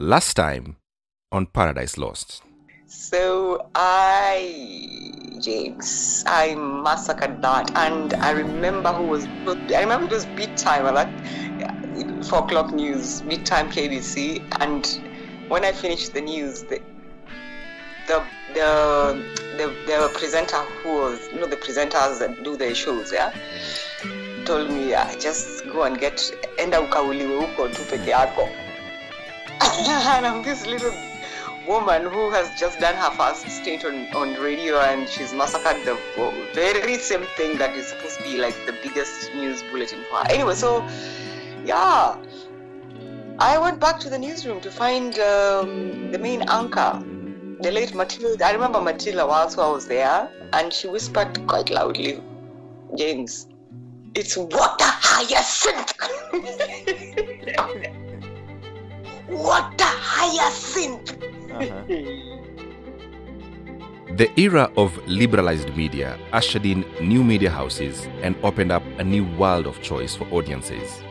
Last 0.00 0.34
time 0.34 0.76
on 1.32 1.46
Paradise 1.46 1.98
Lost. 1.98 2.42
So 2.86 3.68
I, 3.74 5.12
James, 5.40 6.22
I 6.24 6.54
massacred 6.54 7.42
that, 7.42 7.76
and 7.76 8.14
I 8.14 8.30
remember 8.30 8.92
who 8.92 9.08
was. 9.08 9.26
I 9.26 9.80
remember 9.80 10.06
it 10.06 10.12
was 10.12 10.24
beat 10.26 10.56
time, 10.56 10.84
like 10.94 11.08
four 12.24 12.44
o'clock 12.44 12.72
news, 12.72 13.22
beat 13.22 13.44
time 13.44 13.72
KBC, 13.72 14.40
and 14.60 14.86
when 15.50 15.64
I 15.64 15.72
finished 15.72 16.14
the 16.14 16.20
news, 16.20 16.62
the 16.62 16.80
the 18.06 18.22
the 18.54 19.24
the, 19.56 19.66
the 19.88 20.10
presenter 20.14 20.58
who 20.84 20.90
was, 20.90 21.28
you 21.32 21.40
know, 21.40 21.48
the 21.48 21.56
presenters 21.56 22.20
that 22.20 22.44
do 22.44 22.56
the 22.56 22.72
shows, 22.72 23.12
yeah, 23.12 23.32
mm. 23.32 24.46
told 24.46 24.70
me, 24.70 24.90
yeah, 24.90 25.12
just 25.16 25.64
go 25.72 25.82
and 25.82 25.98
get 25.98 26.18
enda 26.56 26.80
ukauliwe 26.80 27.36
huko 27.36 27.68
tu 27.68 27.82
peke 27.90 28.10
yako. 28.10 28.48
and 29.88 30.26
I'm 30.26 30.42
this 30.42 30.66
little 30.66 30.92
woman 31.66 32.02
who 32.02 32.30
has 32.30 32.58
just 32.58 32.80
done 32.80 32.94
her 32.94 33.10
first 33.10 33.48
stint 33.50 33.84
on, 33.84 34.06
on 34.14 34.34
radio 34.40 34.80
and 34.80 35.08
she's 35.08 35.34
massacred 35.34 35.84
the 35.84 35.98
very 36.54 36.96
same 36.96 37.24
thing 37.36 37.58
that 37.58 37.76
is 37.76 37.88
supposed 37.88 38.18
to 38.18 38.22
be 38.24 38.38
like 38.38 38.54
the 38.66 38.72
biggest 38.82 39.34
news 39.34 39.62
bulletin 39.70 40.02
for 40.10 40.16
her. 40.16 40.30
Anyway, 40.30 40.54
so 40.54 40.86
yeah, 41.64 42.16
I 43.38 43.58
went 43.58 43.78
back 43.78 44.00
to 44.00 44.10
the 44.10 44.18
newsroom 44.18 44.60
to 44.62 44.70
find 44.70 45.18
um, 45.18 46.10
the 46.10 46.18
main 46.18 46.42
anchor, 46.48 47.02
the 47.60 47.70
late 47.70 47.94
Matilda. 47.94 48.46
I 48.46 48.52
remember 48.52 48.80
Matilda 48.80 49.26
whilst 49.26 49.58
I 49.58 49.70
was 49.70 49.86
there, 49.86 50.30
and 50.54 50.72
she 50.72 50.88
whispered 50.88 51.46
quite 51.46 51.70
loudly, 51.70 52.22
James, 52.96 53.46
it's 54.14 54.36
water 54.36 54.76
hyacinth. 54.80 55.94
water 59.28 59.84
hyacinth. 59.84 61.16
Uh-huh. 61.52 61.82
The 64.16 64.30
era 64.40 64.70
of 64.76 64.96
liberalized 65.06 65.76
media 65.76 66.18
ushered 66.32 66.64
in 66.64 66.84
new 67.00 67.22
media 67.22 67.50
houses 67.50 68.08
and 68.22 68.34
opened 68.42 68.72
up 68.72 68.82
a 68.98 69.04
new 69.04 69.24
world 69.36 69.66
of 69.66 69.80
choice 69.82 70.16
for 70.16 70.26
audiences. 70.32 71.02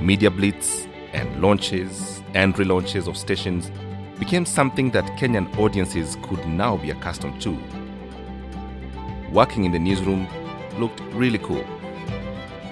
Media 0.00 0.30
blitz 0.30 0.86
and 1.12 1.40
launches 1.40 2.22
and 2.34 2.54
relaunches 2.56 3.06
of 3.06 3.16
stations 3.16 3.70
became 4.18 4.44
something 4.44 4.90
that 4.90 5.04
Kenyan 5.18 5.56
audiences 5.58 6.18
could 6.24 6.44
now 6.46 6.76
be 6.76 6.90
accustomed 6.90 7.40
to. 7.42 7.56
Working 9.32 9.64
in 9.64 9.72
the 9.72 9.78
newsroom 9.78 10.28
looked 10.78 11.00
really 11.12 11.38
cool. 11.38 11.64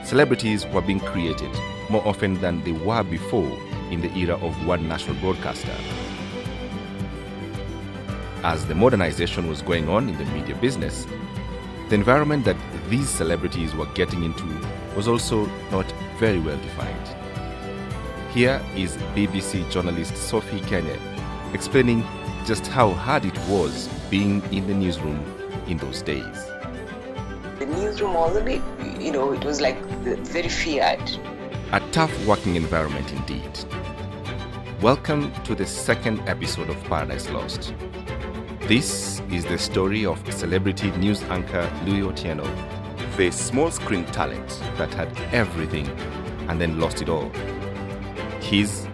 Celebrities 0.04 0.66
were 0.66 0.82
being 0.82 1.00
created 1.00 1.50
more 1.88 2.06
often 2.06 2.40
than 2.40 2.62
they 2.64 2.72
were 2.72 3.04
before 3.04 3.50
in 3.90 4.00
the 4.00 4.12
era 4.16 4.34
of 4.34 4.66
one 4.66 4.88
national 4.88 5.16
broadcaster. 5.16 5.74
As 8.42 8.66
the 8.66 8.74
modernization 8.74 9.48
was 9.48 9.62
going 9.62 9.88
on 9.88 10.08
in 10.08 10.16
the 10.18 10.24
media 10.26 10.54
business, 10.56 11.06
the 11.88 11.94
environment 11.94 12.44
that 12.44 12.56
these 12.88 13.08
celebrities 13.08 13.74
were 13.74 13.86
getting 13.94 14.22
into 14.22 14.44
was 14.96 15.08
also 15.08 15.46
not 15.70 15.90
very 16.18 16.38
well 16.38 16.58
defined. 16.58 17.08
Here 18.32 18.60
is 18.74 18.96
BBC 19.14 19.70
journalist 19.70 20.16
Sophie 20.16 20.60
Ikenye 20.60 20.98
explaining 21.54 22.04
just 22.44 22.66
how 22.66 22.90
hard 22.90 23.24
it 23.24 23.38
was 23.48 23.88
being 24.10 24.42
in 24.52 24.66
the 24.66 24.74
newsroom 24.74 25.24
in 25.66 25.78
those 25.78 26.02
days. 26.02 26.46
The 27.58 27.66
newsroom 27.66 28.14
was 28.14 28.36
a 28.36 28.42
bit, 28.42 28.62
you 29.00 29.10
know, 29.10 29.32
it 29.32 29.44
was 29.44 29.60
like 29.60 29.80
very 30.02 30.48
feared. 30.48 31.00
A 31.72 31.80
tough 31.90 32.12
working 32.26 32.56
environment 32.56 33.12
indeed. 33.12 33.58
Welcome 34.86 35.32
to 35.42 35.56
the 35.56 35.66
second 35.66 36.20
episode 36.28 36.70
of 36.70 36.80
Paradise 36.84 37.28
Lost. 37.30 37.74
This 38.68 39.20
is 39.32 39.44
the 39.44 39.58
story 39.58 40.06
of 40.06 40.32
celebrity 40.32 40.92
news 40.92 41.24
anchor 41.24 41.68
Louis 41.84 42.02
Otieno, 42.02 42.46
the 43.16 43.32
small 43.32 43.72
screen 43.72 44.04
talent 44.04 44.48
that 44.76 44.94
had 44.94 45.10
everything 45.32 45.88
and 46.48 46.60
then 46.60 46.78
lost 46.78 47.02
it 47.02 47.08
all. 47.08 47.30
His 48.40 48.86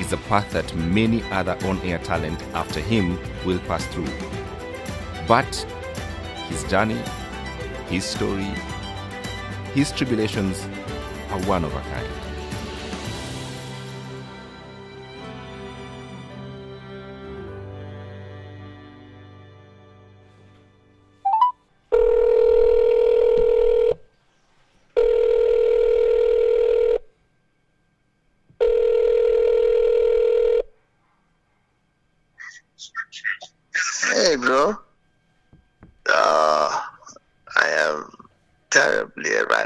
is 0.00 0.12
a 0.12 0.16
path 0.16 0.50
that 0.50 0.74
many 0.74 1.22
other 1.30 1.56
on 1.64 1.78
air 1.82 1.98
talent 1.98 2.42
after 2.52 2.80
him 2.80 3.16
will 3.46 3.60
pass 3.60 3.86
through. 3.86 4.08
But 5.28 5.54
his 6.48 6.64
journey, 6.64 7.00
his 7.88 8.04
story, 8.04 8.52
his 9.74 9.92
tribulations 9.92 10.64
are 11.30 11.40
one 11.42 11.62
of 11.62 11.72
a 11.72 11.80
kind. 11.82 12.29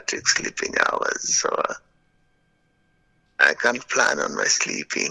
Erratic 0.04 0.28
sleeping 0.28 0.74
hours, 0.90 1.36
so 1.36 1.48
uh, 1.48 1.74
I 3.40 3.54
can't 3.54 3.86
plan 3.88 4.18
on 4.20 4.36
my 4.36 4.44
sleeping. 4.44 5.10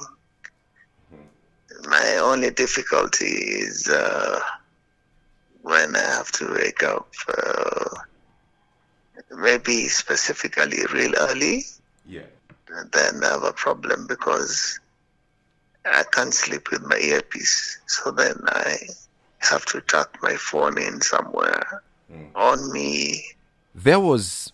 My 1.86 2.18
only 2.22 2.52
difficulty 2.52 3.26
is 3.26 3.90
uh, 3.90 4.40
when 5.62 5.96
I 5.96 6.00
have 6.00 6.32
to 6.34 6.54
wake 6.54 6.84
up, 6.84 7.10
uh, 7.28 7.90
maybe 9.32 9.88
specifically 9.90 10.86
real 10.94 11.14
early. 11.18 11.64
Yeah. 12.08 12.22
Then 12.92 13.24
I 13.24 13.28
have 13.28 13.44
a 13.44 13.54
problem 13.54 14.08
because 14.08 14.80
I 15.86 16.04
can't 16.12 16.34
sleep 16.34 16.72
with 16.72 16.84
my 16.84 16.98
earpiece. 16.98 17.80
So 17.88 18.12
then 18.12 18.38
I 18.48 18.78
have 19.40 19.66
to 19.66 19.82
tuck 19.82 20.18
my 20.22 20.36
phone 20.36 20.78
in 20.78 21.02
somewhere 21.02 21.84
on 22.36 22.72
me. 22.72 23.24
There 23.76 24.00
was 24.00 24.53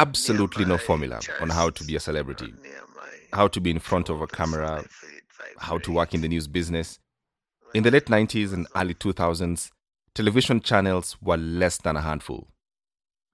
absolutely 0.00 0.64
no 0.64 0.78
formula 0.78 1.20
on 1.42 1.50
how 1.50 1.68
to 1.68 1.84
be 1.84 1.94
a 1.94 2.00
celebrity, 2.00 2.54
how 3.34 3.46
to 3.46 3.60
be 3.60 3.70
in 3.70 3.78
front 3.78 4.08
of 4.08 4.22
a 4.22 4.26
camera, 4.26 4.82
how 5.58 5.76
to 5.76 5.92
work 5.92 6.14
in 6.14 6.22
the 6.22 6.28
news 6.28 6.46
business. 6.46 6.98
In 7.74 7.82
the 7.82 7.90
late 7.90 8.06
90s 8.06 8.54
and 8.54 8.66
early 8.74 8.94
2000s, 8.94 9.70
television 10.14 10.62
channels 10.62 11.18
were 11.20 11.36
less 11.36 11.76
than 11.76 11.96
a 11.96 12.00
handful. 12.00 12.48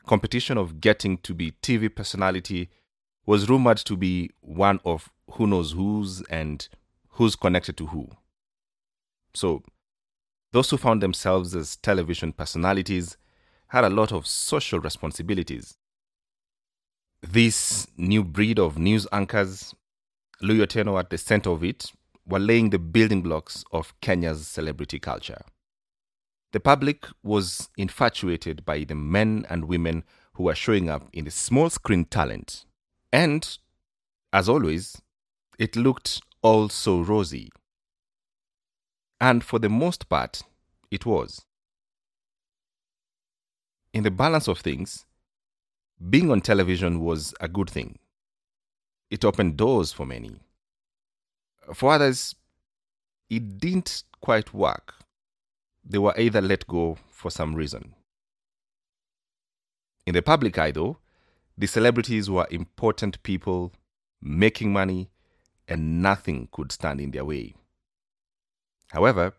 Competition 0.06 0.59
of 0.59 0.81
getting 0.81 1.19
to 1.19 1.34
be 1.34 1.53
TV 1.62 1.94
personality 1.94 2.69
was 3.26 3.49
rumored 3.49 3.78
to 3.78 3.97
be 3.97 4.31
one 4.41 4.81
of 4.84 5.09
who 5.32 5.47
knows 5.47 5.71
who's 5.72 6.22
and 6.22 6.69
who's 7.10 7.37
connected 7.37 7.76
to 7.76 7.87
who. 7.87 8.09
So, 9.34 9.62
those 10.53 10.71
who 10.71 10.78
found 10.78 11.00
themselves 11.00 11.55
as 11.55 11.76
television 11.76 12.32
personalities 12.32 13.16
had 13.69 13.84
a 13.84 13.91
lot 13.91 14.10
of 14.10 14.26
social 14.26 14.81
responsibilities. 14.81 15.76
This 17.28 17.88
new 17.97 18.22
breed 18.22 18.59
of 18.59 18.78
news 18.78 19.06
anchors, 19.10 19.75
Louis 20.41 20.64
Otieno 20.64 20.98
at 20.98 21.10
the 21.10 21.19
center 21.19 21.50
of 21.50 21.64
it, 21.64 21.91
were 22.25 22.38
laying 22.38 22.70
the 22.70 22.78
building 22.78 23.20
blocks 23.20 23.64
of 23.72 23.92
Kenya's 24.00 24.47
celebrity 24.47 25.00
culture. 25.00 25.42
The 26.53 26.60
public 26.60 27.04
was 27.25 27.69
infatuated 27.76 28.64
by 28.64 28.84
the 28.84 28.94
men 28.94 29.44
and 29.50 29.64
women 29.64 30.04
who 30.34 30.44
were 30.44 30.54
showing 30.54 30.88
up 30.88 31.09
in 31.12 31.25
the 31.25 31.31
small 31.32 31.69
screen 31.69 32.04
talent. 32.04 32.64
And, 33.12 33.58
as 34.32 34.48
always, 34.48 35.03
it 35.58 35.75
looked 35.75 36.20
all 36.43 36.69
so 36.69 37.00
rosy. 37.00 37.50
And 39.20 39.43
for 39.43 39.58
the 39.58 39.69
most 39.69 40.08
part, 40.08 40.43
it 40.93 41.05
was. 41.05 41.44
In 43.93 44.05
the 44.05 44.11
balance 44.11 44.46
of 44.46 44.61
things, 44.61 45.06
being 46.10 46.31
on 46.31 46.40
television 46.40 47.00
was 47.00 47.34
a 47.40 47.48
good 47.48 47.70
thing. 47.70 47.98
It 49.10 49.25
opened 49.25 49.56
doors 49.56 49.93
for 49.93 50.04
many. 50.04 50.40
For 51.75 51.93
others, 51.93 52.34
it 53.31 53.58
didn't 53.58 54.04
quite 54.20 54.52
work. 54.52 54.94
They 55.84 55.98
were 55.98 56.14
either 56.19 56.40
let 56.40 56.66
go 56.66 56.98
for 57.10 57.31
some 57.31 57.54
reason. 57.54 57.94
In 60.06 60.14
the 60.14 60.22
public 60.22 60.58
eye, 60.58 60.70
though, 60.70 60.98
the 61.58 61.66
celebrities 61.66 62.28
were 62.28 62.46
important 62.50 63.22
people 63.22 63.72
making 64.20 64.72
money, 64.72 65.08
and 65.69 66.02
nothing 66.02 66.49
could 66.52 66.70
stand 66.70 67.00
in 67.00 67.10
their 67.10 67.25
way. 67.25 67.54
However, 68.92 69.32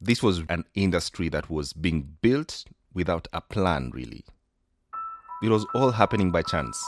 this 0.00 0.22
was 0.22 0.42
an 0.48 0.64
industry 0.74 1.28
that 1.28 1.50
was 1.50 1.72
being 1.72 2.16
built 2.22 2.64
without 2.92 3.28
a 3.32 3.40
plan, 3.40 3.90
really. 3.94 4.24
It 5.42 5.48
was 5.48 5.64
all 5.74 5.90
happening 5.90 6.30
by 6.30 6.42
chance. 6.42 6.84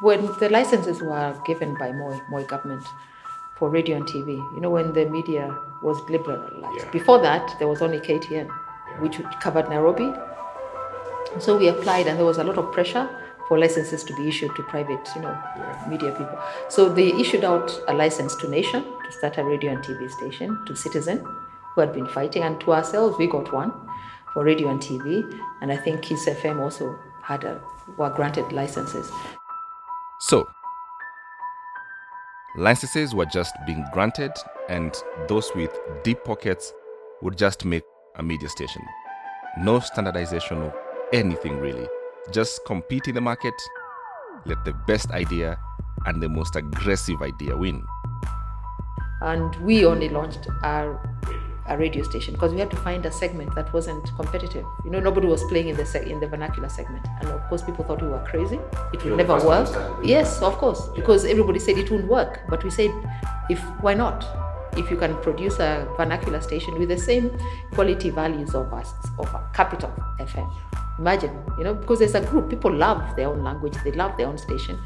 When 0.00 0.26
the 0.38 0.48
licenses 0.48 1.02
were 1.02 1.38
given 1.44 1.76
by 1.78 1.92
Moi, 1.92 2.18
Moi 2.30 2.42
government, 2.44 2.86
for 3.56 3.70
radio 3.70 3.96
and 3.96 4.06
TV. 4.06 4.36
You 4.54 4.60
know, 4.60 4.70
when 4.70 4.92
the 4.92 5.06
media 5.06 5.58
was 5.82 5.98
liberalized. 6.08 6.76
Yeah. 6.76 6.90
Before 6.90 7.18
that, 7.20 7.58
there 7.58 7.68
was 7.68 7.82
only 7.82 7.98
KTN, 7.98 8.46
yeah. 8.46 9.00
which 9.00 9.20
covered 9.40 9.68
Nairobi. 9.68 10.12
So 11.38 11.56
we 11.56 11.68
applied, 11.68 12.06
and 12.06 12.18
there 12.18 12.26
was 12.26 12.38
a 12.38 12.44
lot 12.44 12.58
of 12.58 12.72
pressure 12.72 13.08
for 13.48 13.58
licenses 13.58 14.04
to 14.04 14.14
be 14.16 14.28
issued 14.28 14.54
to 14.56 14.62
private, 14.64 15.08
you 15.14 15.22
know, 15.22 15.38
yeah. 15.56 15.86
media 15.88 16.12
people. 16.12 16.38
So 16.68 16.88
they 16.88 17.12
issued 17.12 17.44
out 17.44 17.72
a 17.88 17.94
license 17.94 18.34
to 18.36 18.48
Nation 18.48 18.84
to 18.84 19.12
start 19.12 19.38
a 19.38 19.44
radio 19.44 19.72
and 19.72 19.82
TV 19.82 20.10
station, 20.10 20.58
to 20.66 20.76
Citizen, 20.76 21.24
who 21.74 21.80
had 21.80 21.92
been 21.92 22.06
fighting, 22.06 22.42
and 22.42 22.60
to 22.60 22.72
ourselves, 22.72 23.16
we 23.18 23.26
got 23.26 23.52
one 23.52 23.72
for 24.36 24.44
radio 24.44 24.68
and 24.68 24.80
TV. 24.80 25.24
And 25.62 25.72
I 25.72 25.78
think 25.78 26.02
Kiss 26.02 26.28
FM 26.28 26.60
also 26.60 26.98
had 27.22 27.42
a, 27.44 27.58
were 27.96 28.10
granted 28.10 28.52
licenses. 28.52 29.10
So, 30.20 30.46
licenses 32.54 33.14
were 33.14 33.24
just 33.24 33.54
being 33.66 33.82
granted, 33.94 34.32
and 34.68 34.94
those 35.26 35.50
with 35.54 35.70
deep 36.04 36.22
pockets 36.22 36.74
would 37.22 37.38
just 37.38 37.64
make 37.64 37.82
a 38.16 38.22
media 38.22 38.50
station. 38.50 38.82
No 39.58 39.80
standardization 39.80 40.58
of 40.58 40.74
anything 41.14 41.58
really. 41.58 41.88
Just 42.30 42.60
compete 42.66 43.08
in 43.08 43.14
the 43.14 43.22
market, 43.22 43.54
let 44.44 44.62
the 44.66 44.74
best 44.86 45.12
idea 45.12 45.58
and 46.04 46.22
the 46.22 46.28
most 46.28 46.56
aggressive 46.56 47.22
idea 47.22 47.56
win. 47.56 47.82
And 49.22 49.56
we 49.64 49.86
only 49.86 50.10
launched 50.10 50.46
our 50.62 51.00
a 51.68 51.76
radio 51.76 52.02
station 52.02 52.34
because 52.34 52.52
we 52.52 52.60
had 52.60 52.70
to 52.70 52.76
find 52.76 53.04
a 53.06 53.10
segment 53.12 53.54
that 53.54 53.72
wasn't 53.72 54.04
competitive. 54.16 54.64
You 54.84 54.90
know, 54.90 55.00
nobody 55.00 55.26
was 55.26 55.42
playing 55.44 55.68
in 55.68 55.76
the 55.76 55.84
se- 55.86 56.10
in 56.10 56.20
the 56.20 56.26
vernacular 56.28 56.68
segment, 56.68 57.06
and 57.20 57.28
of 57.30 57.42
course, 57.48 57.62
people 57.62 57.84
thought 57.84 58.02
we 58.02 58.08
were 58.08 58.24
crazy. 58.24 58.58
It 58.92 59.04
would 59.04 59.16
never 59.16 59.36
work. 59.46 59.68
Yes, 60.04 60.40
of 60.42 60.56
course, 60.58 60.88
because 60.94 61.24
everybody 61.24 61.58
said 61.58 61.78
it 61.78 61.90
wouldn't 61.90 62.08
work. 62.08 62.40
But 62.48 62.64
we 62.64 62.70
said, 62.70 62.90
if 63.50 63.60
why 63.80 63.94
not? 63.94 64.26
If 64.76 64.90
you 64.90 64.96
can 64.98 65.14
produce 65.22 65.58
a 65.58 65.88
vernacular 65.96 66.40
station 66.42 66.78
with 66.78 66.90
the 66.90 66.98
same 66.98 67.30
quality 67.72 68.10
values 68.10 68.54
of 68.54 68.72
us 68.74 68.92
of 69.18 69.26
a 69.34 69.42
capital 69.54 69.90
FM, 70.20 70.52
imagine, 70.98 71.32
you 71.56 71.64
know, 71.64 71.74
because 71.74 71.98
there's 72.00 72.14
a 72.14 72.20
group 72.20 72.50
people 72.50 72.70
love 72.72 73.16
their 73.16 73.28
own 73.28 73.42
language, 73.42 73.74
they 73.84 73.92
love 73.92 74.16
their 74.18 74.26
own 74.26 74.36
station. 74.36 74.78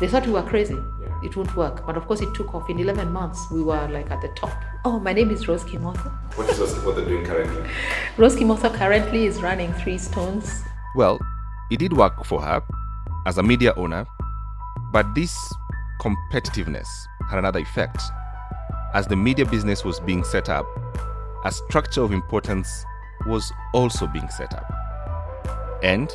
They 0.00 0.06
thought 0.08 0.26
we 0.26 0.32
were 0.32 0.42
crazy 0.42 0.76
it 1.22 1.36
won't 1.36 1.54
work. 1.56 1.86
But 1.86 1.96
of 1.96 2.06
course, 2.06 2.20
it 2.20 2.34
took 2.34 2.54
off. 2.54 2.68
In 2.70 2.78
11 2.78 3.12
months, 3.12 3.50
we 3.50 3.62
were 3.62 3.88
like 3.88 4.10
at 4.10 4.20
the 4.20 4.28
top. 4.28 4.52
Oh, 4.84 4.98
my 5.00 5.12
name 5.12 5.30
is 5.30 5.48
Rose 5.48 5.64
Kimotho. 5.64 6.10
What 6.36 6.48
is 6.48 6.58
Rose 6.58 6.74
Kimotho 6.74 7.06
doing 7.06 7.24
currently? 7.24 7.70
Rose 8.16 8.36
Kimotho 8.36 8.72
currently 8.74 9.26
is 9.26 9.42
running 9.42 9.72
Three 9.74 9.98
Stones. 9.98 10.62
Well, 10.94 11.18
it 11.70 11.78
did 11.78 11.92
work 11.92 12.24
for 12.24 12.40
her 12.40 12.62
as 13.26 13.38
a 13.38 13.42
media 13.42 13.74
owner, 13.76 14.06
but 14.92 15.14
this 15.14 15.36
competitiveness 16.00 16.88
had 17.28 17.38
another 17.38 17.60
effect. 17.60 18.00
As 18.94 19.06
the 19.06 19.16
media 19.16 19.44
business 19.44 19.84
was 19.84 20.00
being 20.00 20.24
set 20.24 20.48
up, 20.48 20.66
a 21.44 21.52
structure 21.52 22.02
of 22.02 22.12
importance 22.12 22.84
was 23.26 23.52
also 23.74 24.06
being 24.06 24.28
set 24.30 24.54
up. 24.54 24.72
And 25.82 26.10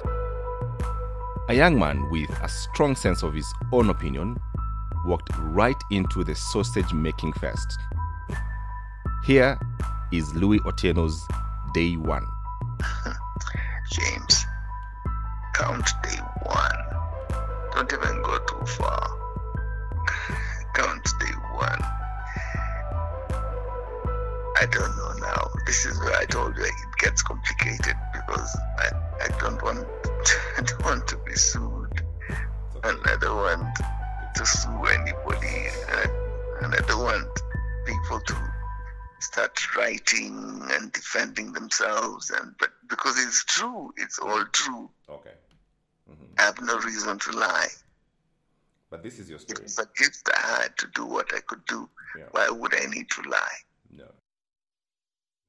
a 1.49 1.53
young 1.53 1.77
man 1.77 2.09
with 2.09 2.29
a 2.41 2.47
strong 2.47 2.95
sense 2.95 3.21
of 3.21 3.33
his 3.33 3.53
own 3.71 3.89
opinion 3.89 4.39
walked 5.05 5.29
right 5.39 5.81
into 5.91 6.23
the 6.23 6.35
sausage 6.35 6.93
making 6.93 7.33
fest. 7.33 7.77
Here 9.25 9.57
is 10.11 10.33
Louis 10.35 10.59
Otieno's 10.59 11.25
day 11.73 11.95
one. 11.95 12.25
James, 13.91 14.45
count 15.53 15.89
day 16.03 16.19
one. 16.43 16.77
Don't 17.73 17.91
even 17.91 18.21
go 18.21 18.37
too 18.39 18.65
far. 18.65 19.09
count 20.73 21.03
day 21.19 21.33
one. 21.53 21.83
I 24.55 24.65
don't 24.71 24.95
know 24.97 25.13
now. 25.19 25.49
This 25.65 25.85
is 25.85 25.99
where 25.99 26.15
I 26.15 26.25
told 26.25 26.55
you 26.57 26.63
it 26.63 26.73
gets 26.99 27.21
complicated 27.23 27.95
because 28.13 28.57
I, 28.77 28.89
I 29.21 29.27
don't 29.39 29.61
want 29.61 29.85
I 30.57 30.61
don't 30.61 30.85
want 30.85 31.07
to 31.07 31.17
be 31.17 31.33
sued 31.35 32.01
and 32.83 32.97
I 33.05 33.17
don't 33.19 33.35
want 33.35 33.77
to 34.35 34.45
sue 34.45 34.85
anybody, 34.85 35.67
and, 35.89 36.11
and 36.63 36.73
I 36.73 36.87
don't 36.87 37.03
want 37.03 37.41
people 37.85 38.19
to 38.19 38.35
start 39.19 39.75
writing 39.75 40.61
and 40.71 40.91
defending 40.91 41.53
themselves. 41.53 42.29
And 42.29 42.53
but 42.59 42.69
because 42.89 43.17
it's 43.23 43.43
true, 43.45 43.93
it's 43.97 44.19
all 44.19 44.43
true. 44.51 44.89
Okay. 45.09 45.31
Mm-hmm. 46.09 46.25
I 46.37 46.41
have 46.43 46.61
no 46.61 46.77
reason 46.79 47.19
to 47.19 47.31
lie. 47.31 47.67
But 48.89 49.01
this 49.01 49.17
is 49.17 49.29
your 49.29 49.39
story. 49.39 49.63
It's 49.63 49.79
a 49.79 49.87
gift 49.97 50.29
I 50.35 50.61
had 50.61 50.77
to 50.77 50.87
do 50.93 51.05
what 51.05 51.33
I 51.33 51.39
could 51.39 51.65
do. 51.65 51.89
Yeah. 52.17 52.25
Why 52.31 52.49
would 52.49 52.75
I 52.75 52.85
need 52.85 53.09
to 53.11 53.21
lie? 53.29 53.57
No. 53.91 54.05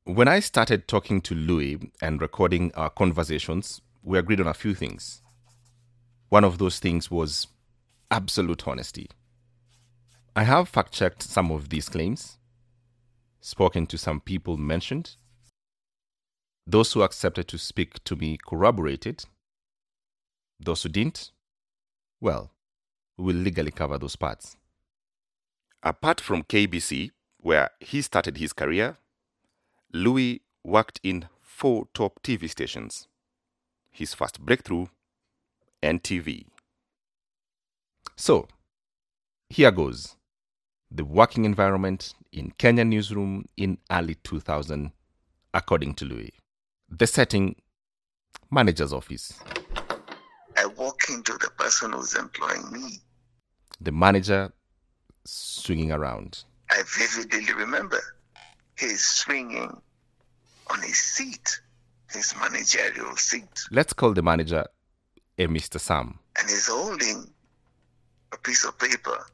When 0.04 0.28
I 0.28 0.40
started 0.40 0.88
talking 0.88 1.20
to 1.22 1.34
Louis 1.34 1.78
and 2.00 2.20
recording 2.20 2.72
our 2.75 2.90
conversations, 2.90 3.82
we 4.02 4.19
agreed 4.19 4.40
on 4.40 4.46
a 4.46 4.54
few 4.54 4.75
things. 4.75 5.20
One 6.31 6.44
of 6.44 6.58
those 6.58 6.78
things 6.78 7.10
was 7.10 7.48
absolute 8.14 8.69
honesty. 8.69 9.08
I 10.37 10.44
have 10.44 10.69
fact 10.69 10.93
checked 10.93 11.20
some 11.20 11.50
of 11.50 11.69
these 11.69 11.88
claims, 11.88 12.38
spoken 13.40 13.87
to 13.88 13.99
some 13.99 14.20
people 14.20 14.56
mentioned. 14.56 15.16
Those 16.64 16.93
who 16.93 17.02
accepted 17.02 17.49
to 17.49 17.58
speak 17.58 18.05
to 18.05 18.14
me 18.14 18.38
corroborated. 18.38 19.25
Those 20.61 20.84
who 20.84 20.90
didn't, 20.90 21.32
well, 22.20 22.52
we 23.16 23.25
will 23.25 23.40
legally 23.43 23.72
cover 23.72 23.99
those 23.99 24.14
parts. 24.14 24.56
Apart 25.82 26.20
from 26.20 26.44
KBC, 26.44 27.10
where 27.38 27.70
he 27.81 28.00
started 28.00 28.37
his 28.37 28.52
career, 28.52 28.96
Louis 29.93 30.43
worked 30.62 31.00
in 31.02 31.28
four 31.43 31.88
top 31.93 32.22
TV 32.22 32.49
stations. 32.49 33.08
His 33.90 34.14
first 34.14 34.40
breakthrough, 34.40 34.87
NTV. 35.82 36.46
So, 38.16 38.49
here 39.49 39.70
goes 39.70 40.16
the 40.90 41.05
working 41.05 41.44
environment 41.44 42.14
in 42.32 42.52
Kenya 42.58 42.84
newsroom 42.84 43.46
in 43.56 43.78
early 43.90 44.14
2000, 44.22 44.93
according 45.52 45.94
to 45.94 46.05
Louis. 46.05 46.32
The 46.88 47.06
setting, 47.06 47.56
manager's 48.50 48.93
office. 48.93 49.32
I 50.56 50.66
walk 50.66 51.00
into 51.11 51.32
the 51.32 51.50
person 51.58 51.93
who's 51.93 52.14
employing 52.14 52.70
me. 52.70 52.99
The 53.81 53.90
manager 53.90 54.52
swinging 55.25 55.90
around. 55.90 56.44
I 56.70 56.82
vividly 56.87 57.52
remember 57.55 58.00
he's 58.79 59.05
swinging 59.05 59.77
on 60.69 60.82
his 60.82 60.98
seat, 60.98 61.60
his 62.10 62.32
managerial 62.39 63.17
seat. 63.17 63.65
Let's 63.72 63.93
call 63.93 64.12
the 64.12 64.22
manager 64.22 64.65
a 65.36 65.46
Mr. 65.48 65.81
Sam. 65.81 66.20
And 66.39 66.48
he's 66.48 66.69
holding 66.69 67.33
a 68.34 68.38
piece 68.38 68.64
of 68.64 68.76
paper. 68.79 69.26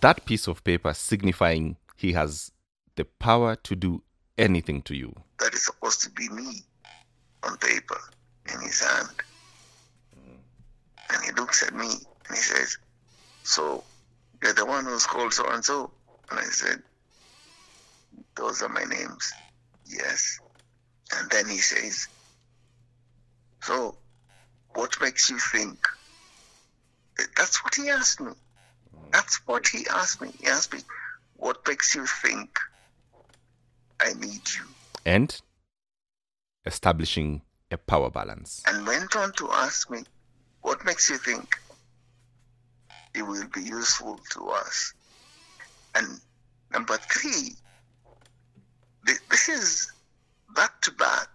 That 0.00 0.24
piece 0.24 0.46
of 0.48 0.64
paper 0.64 0.92
signifying 0.94 1.76
he 1.96 2.12
has 2.12 2.50
the 2.96 3.04
power 3.04 3.56
to 3.56 3.76
do 3.76 4.02
anything 4.38 4.82
to 4.82 4.94
you. 4.94 5.14
That 5.38 5.54
is 5.54 5.64
supposed 5.64 6.02
to 6.02 6.10
be 6.10 6.28
me 6.28 6.62
on 7.42 7.56
paper 7.58 7.98
in 8.52 8.60
his 8.60 8.80
hand. 8.80 9.08
And 11.12 11.24
he 11.24 11.32
looks 11.32 11.62
at 11.62 11.74
me 11.74 11.86
and 11.86 12.36
he 12.36 12.36
says, 12.36 12.78
So 13.44 13.84
you're 14.42 14.54
the 14.54 14.66
one 14.66 14.84
who's 14.84 15.06
called 15.06 15.32
so 15.32 15.46
and 15.48 15.64
so? 15.64 15.90
And 16.30 16.40
I 16.40 16.44
said, 16.44 16.82
Those 18.34 18.62
are 18.62 18.68
my 18.68 18.84
names. 18.84 19.32
Yes. 19.86 20.40
And 21.14 21.30
then 21.30 21.48
he 21.48 21.58
says, 21.58 22.08
So 23.62 23.96
what 24.74 25.00
makes 25.00 25.30
you 25.30 25.38
think 25.38 25.78
that's 27.36 27.62
what 27.64 27.74
he 27.74 27.88
asked 27.88 28.20
me. 28.20 28.32
That's 29.12 29.36
what 29.46 29.66
he 29.68 29.86
asked 29.88 30.20
me. 30.20 30.32
He 30.40 30.46
asked 30.46 30.72
me, 30.72 30.80
What 31.36 31.66
makes 31.66 31.94
you 31.94 32.06
think 32.06 32.58
I 34.00 34.12
need 34.14 34.42
you? 34.54 34.64
And 35.04 35.40
establishing 36.64 37.42
a 37.70 37.78
power 37.78 38.10
balance. 38.10 38.62
And 38.66 38.86
went 38.86 39.16
on 39.16 39.32
to 39.32 39.50
ask 39.50 39.90
me, 39.90 40.00
What 40.62 40.84
makes 40.84 41.08
you 41.08 41.18
think 41.18 41.56
it 43.14 43.22
will 43.22 43.48
be 43.48 43.62
useful 43.62 44.20
to 44.32 44.48
us? 44.48 44.92
And 45.94 46.20
number 46.72 46.98
three, 46.98 47.54
this 49.30 49.48
is 49.48 49.92
back 50.54 50.80
to 50.82 50.92
back. 50.92 51.28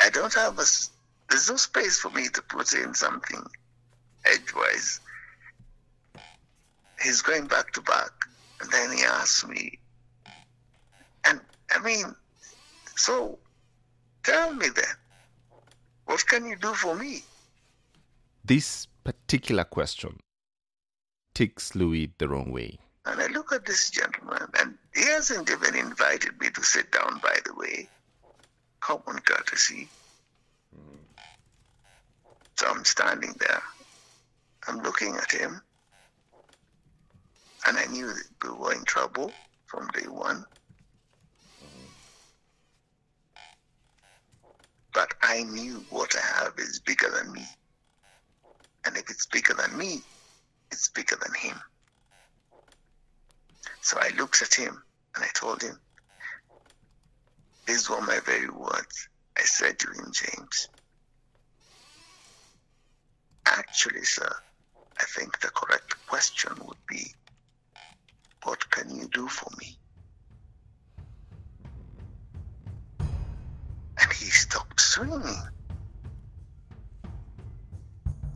I 0.00 0.08
don't 0.08 0.32
have 0.34 0.54
a, 0.58 0.64
there's 1.28 1.50
no 1.50 1.56
space 1.56 1.98
for 1.98 2.10
me 2.10 2.28
to 2.28 2.42
put 2.42 2.72
in 2.72 2.94
something 2.94 3.44
edgewise. 4.24 5.00
He's 7.02 7.22
going 7.22 7.46
back 7.46 7.72
to 7.72 7.82
back. 7.82 8.10
And 8.60 8.70
then 8.70 8.96
he 8.96 9.02
asks 9.04 9.46
me, 9.46 9.78
and 11.24 11.40
I 11.70 11.78
mean, 11.80 12.14
so 12.94 13.38
tell 14.22 14.52
me 14.52 14.68
then, 14.68 14.84
what 16.04 16.26
can 16.26 16.44
you 16.44 16.56
do 16.56 16.74
for 16.74 16.94
me? 16.94 17.22
This 18.44 18.86
particular 19.02 19.64
question 19.64 20.18
ticks 21.34 21.74
Louis 21.74 22.12
the 22.18 22.28
wrong 22.28 22.52
way. 22.52 22.78
And 23.06 23.18
I 23.18 23.28
look 23.28 23.52
at 23.52 23.64
this 23.64 23.90
gentleman, 23.90 24.46
and 24.58 24.76
he 24.94 25.06
hasn't 25.06 25.50
even 25.50 25.74
invited 25.74 26.38
me 26.38 26.50
to 26.50 26.62
sit 26.62 26.92
down, 26.92 27.18
by 27.22 27.38
the 27.46 27.54
way. 27.54 27.88
Common 28.80 29.20
courtesy. 29.20 29.88
Mm-hmm. 30.76 30.96
So 32.56 32.66
I'm 32.68 32.84
standing 32.84 33.34
there. 33.38 33.62
I'm 34.68 34.78
looking 34.80 35.16
at 35.16 35.32
him. 35.32 35.60
And 37.66 37.78
I 37.78 37.86
knew 37.86 38.06
that 38.06 38.24
we 38.42 38.50
were 38.50 38.72
in 38.72 38.84
trouble 38.84 39.38
from 39.66 39.88
day 39.88 40.08
one. 40.08 40.44
But 44.94 45.14
I 45.22 45.42
knew 45.44 45.84
what 45.88 46.14
I 46.16 46.44
have 46.44 46.54
is 46.58 46.80
bigger 46.84 47.10
than 47.10 47.32
me. 47.32 47.46
And 48.86 48.96
if 48.96 49.10
it's 49.10 49.26
bigger 49.26 49.54
than 49.54 49.76
me, 49.76 50.02
it's 50.70 50.90
bigger 50.90 51.16
than 51.22 51.34
him. 51.34 51.60
So 53.82 53.98
I 54.00 54.10
looked 54.16 54.42
at 54.42 54.54
him 54.54 54.82
and 55.14 55.24
I 55.24 55.28
told 55.34 55.62
him, 55.62 55.78
these 57.66 57.88
were 57.88 58.00
my 58.00 58.20
very 58.26 58.48
words. 58.50 59.08
I 59.38 59.42
said 59.42 59.78
to 59.78 59.88
him, 59.88 60.12
James, 60.12 60.68
actually, 63.46 64.02
sir, 64.04 64.30
I 65.00 65.04
think 65.04 65.40
the 65.40 65.48
correct 65.48 65.94
question 66.08 66.52
would 66.66 66.76
be, 66.86 67.06
what 68.44 68.70
can 68.70 68.94
you 68.94 69.08
do 69.08 69.28
for 69.28 69.48
me? 69.58 69.78
And 74.00 74.12
he 74.12 74.26
stopped 74.26 74.78
swinging. 74.80 75.36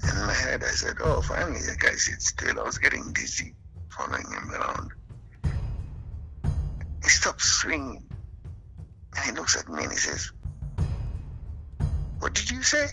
In 0.09 0.17
my 0.27 0.33
head, 0.33 0.65
I 0.65 0.69
said, 0.69 0.97
oh, 1.01 1.21
finally, 1.21 1.61
the 1.61 1.77
guy 1.79 1.95
sits 1.95 2.29
still. 2.29 2.59
I 2.59 2.63
was 2.63 2.79
getting 2.79 3.13
dizzy 3.13 3.55
following 3.91 4.27
him 4.31 4.51
around. 4.51 4.91
He 7.03 7.11
stops 7.11 7.45
swinging. 7.45 8.09
And 9.17 9.25
he 9.27 9.33
looks 9.33 9.57
at 9.57 9.69
me 9.69 9.83
and 9.83 9.93
he 9.93 9.99
says, 9.99 10.31
What 12.21 12.35
did 12.35 12.51
you 12.51 12.63
say? 12.63 12.87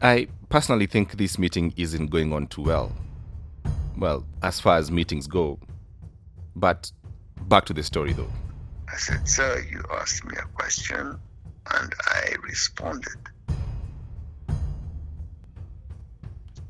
I 0.00 0.28
personally 0.50 0.86
think 0.86 1.12
this 1.12 1.38
meeting 1.38 1.72
isn't 1.76 2.08
going 2.08 2.32
on 2.32 2.48
too 2.48 2.62
well. 2.62 2.92
Well, 3.96 4.26
as 4.42 4.60
far 4.60 4.76
as 4.76 4.90
meetings 4.90 5.26
go. 5.26 5.58
But 6.56 6.90
back 7.42 7.64
to 7.66 7.72
the 7.72 7.84
story 7.84 8.12
though. 8.12 8.30
I 8.92 8.96
said, 8.96 9.28
Sir, 9.28 9.64
you 9.70 9.82
asked 9.92 10.24
me 10.24 10.34
a 10.36 10.46
question 10.56 11.18
and 11.72 11.94
I 12.06 12.34
responded. 12.42 13.16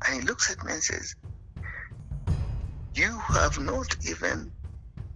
And 0.07 0.21
he 0.21 0.21
looks 0.21 0.51
at 0.51 0.63
me 0.63 0.73
and 0.73 0.83
says, 0.83 1.15
You 2.93 3.17
have 3.17 3.59
not 3.59 3.95
even 4.07 4.51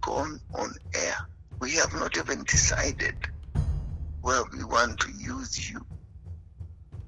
gone 0.00 0.40
on 0.54 0.74
air. 0.94 1.16
We 1.60 1.72
have 1.76 1.94
not 1.94 2.18
even 2.18 2.42
decided 2.44 3.14
where 4.22 4.42
we 4.52 4.64
want 4.64 4.98
to 5.00 5.12
use 5.12 5.70
you. 5.70 5.80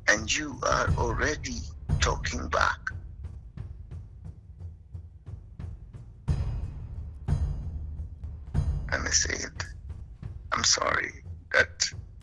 And 0.08 0.34
you 0.34 0.58
are 0.64 0.90
already 0.98 1.58
talking 2.02 2.48
back. 2.48 2.78
And 8.92 9.06
I 9.06 9.10
said, 9.10 9.52
I'm 10.52 10.64
sorry 10.64 11.12
that 11.52 11.68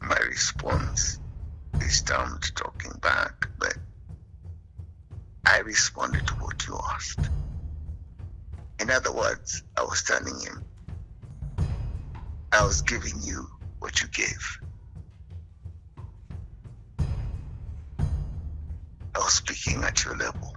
my 0.01 0.17
response 0.27 1.19
is 1.81 2.01
termed 2.03 2.43
talking 2.55 2.93
back, 3.01 3.33
but 3.59 3.75
I 5.47 5.59
responded 5.59 6.27
to 6.27 6.35
what 6.39 6.67
you 6.67 6.79
asked. 6.95 7.29
In 8.79 8.91
other 8.91 9.13
words, 9.13 9.63
I 9.77 9.83
was 9.83 10.03
telling 10.03 10.39
him, 10.41 10.65
I 12.53 12.65
was 12.65 12.81
giving 12.81 13.21
you 13.23 13.47
what 13.79 14.01
you 14.01 14.09
gave. 14.09 14.57
Was 19.15 19.33
speaking 19.33 19.83
at 19.83 20.03
your 20.05 20.15
level. 20.17 20.55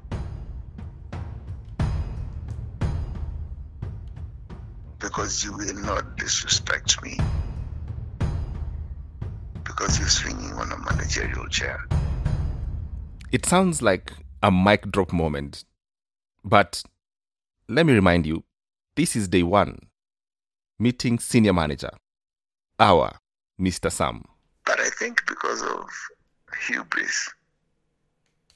Because 4.99 5.43
you 5.43 5.57
will 5.57 5.75
not 5.75 6.19
disrespect 6.19 7.03
me. 7.03 7.19
Because 9.65 9.99
you're 9.99 10.09
swinging 10.09 10.53
on 10.53 10.71
a 10.73 10.77
managerial 10.79 11.47
chair. 11.47 11.87
It 13.33 13.47
sounds 13.47 13.81
like 13.81 14.13
a 14.43 14.51
mic 14.51 14.91
drop 14.91 15.13
moment. 15.13 15.65
But 16.45 16.83
let 17.69 17.87
me 17.87 17.95
remind 17.95 18.27
you 18.27 18.45
this 18.97 19.17
is 19.17 19.29
day 19.29 19.45
one. 19.45 19.79
Meeting 20.79 21.19
senior 21.19 21.53
manager, 21.53 21.91
our 22.79 23.19
Mr. 23.61 23.91
Sam. 23.91 24.25
But 24.67 24.79
I 24.79 24.91
think 24.91 25.27
because 25.27 25.63
of 25.63 25.89
hubris, 26.67 27.31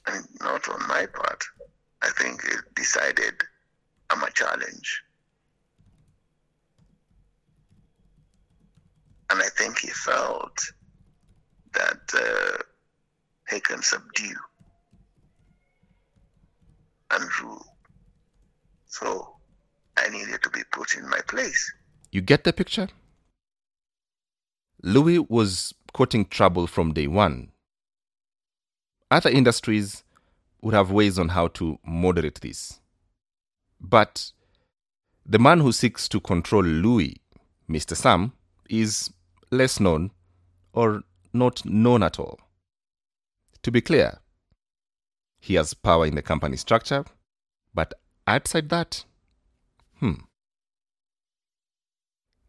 and 0.07 0.27
not 0.41 0.67
on 0.69 0.87
my 0.87 1.05
part, 1.05 1.43
I 2.01 2.09
think 2.17 2.43
it 2.43 2.59
decided 2.75 3.33
I'm 4.09 4.23
a 4.23 4.31
challenge. 4.31 5.01
And 9.29 9.41
I 9.41 9.49
think 9.57 9.79
he 9.79 9.89
felt 9.89 10.59
that 11.73 12.01
uh, 12.13 12.57
he 13.49 13.59
can 13.59 13.81
subdue 13.81 14.35
and 17.11 17.23
rule. 17.41 17.65
So 18.87 19.35
I 19.97 20.09
needed 20.09 20.43
to 20.43 20.49
be 20.49 20.61
put 20.71 20.95
in 20.95 21.09
my 21.09 21.19
place. 21.27 21.71
You 22.11 22.21
get 22.21 22.43
the 22.43 22.53
picture? 22.53 22.89
Louis 24.83 25.19
was 25.19 25.73
quoting 25.93 26.25
trouble 26.25 26.67
from 26.67 26.93
day 26.93 27.07
one. 27.07 27.52
Other 29.13 29.29
industries 29.29 30.03
would 30.63 30.73
have 30.73 30.89
ways 30.89 31.19
on 31.19 31.29
how 31.29 31.47
to 31.49 31.77
moderate 31.85 32.41
this. 32.41 32.79
But 33.79 34.31
the 35.23 35.37
man 35.37 35.59
who 35.59 35.71
seeks 35.71 36.09
to 36.09 36.19
control 36.19 36.63
Louis, 36.63 37.21
Mr. 37.69 37.95
Sam, 37.95 38.33
is 38.71 39.13
less 39.51 39.79
known 39.79 40.09
or 40.73 41.03
not 41.31 41.63
known 41.63 42.01
at 42.01 42.17
all. 42.17 42.39
To 43.61 43.69
be 43.69 43.81
clear, 43.81 44.17
he 45.39 45.53
has 45.53 45.75
power 45.75 46.07
in 46.07 46.15
the 46.15 46.23
company 46.23 46.57
structure, 46.57 47.05
but 47.71 47.93
outside 48.25 48.69
that, 48.69 49.05
hmm. 49.99 50.25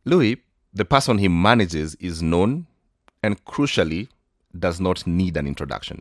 Louis, 0.07 0.43
the 0.73 0.87
person 0.87 1.19
he 1.19 1.29
manages, 1.29 1.95
is 1.97 2.23
known 2.23 2.69
and 3.23 3.45
crucially 3.45 4.09
does 4.59 4.81
not 4.81 5.07
need 5.07 5.37
an 5.37 5.47
introduction. 5.47 6.01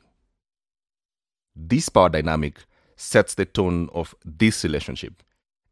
This 1.55 1.89
power 1.89 2.09
dynamic 2.09 2.63
sets 2.95 3.35
the 3.35 3.45
tone 3.45 3.89
of 3.93 4.15
this 4.25 4.63
relationship 4.63 5.21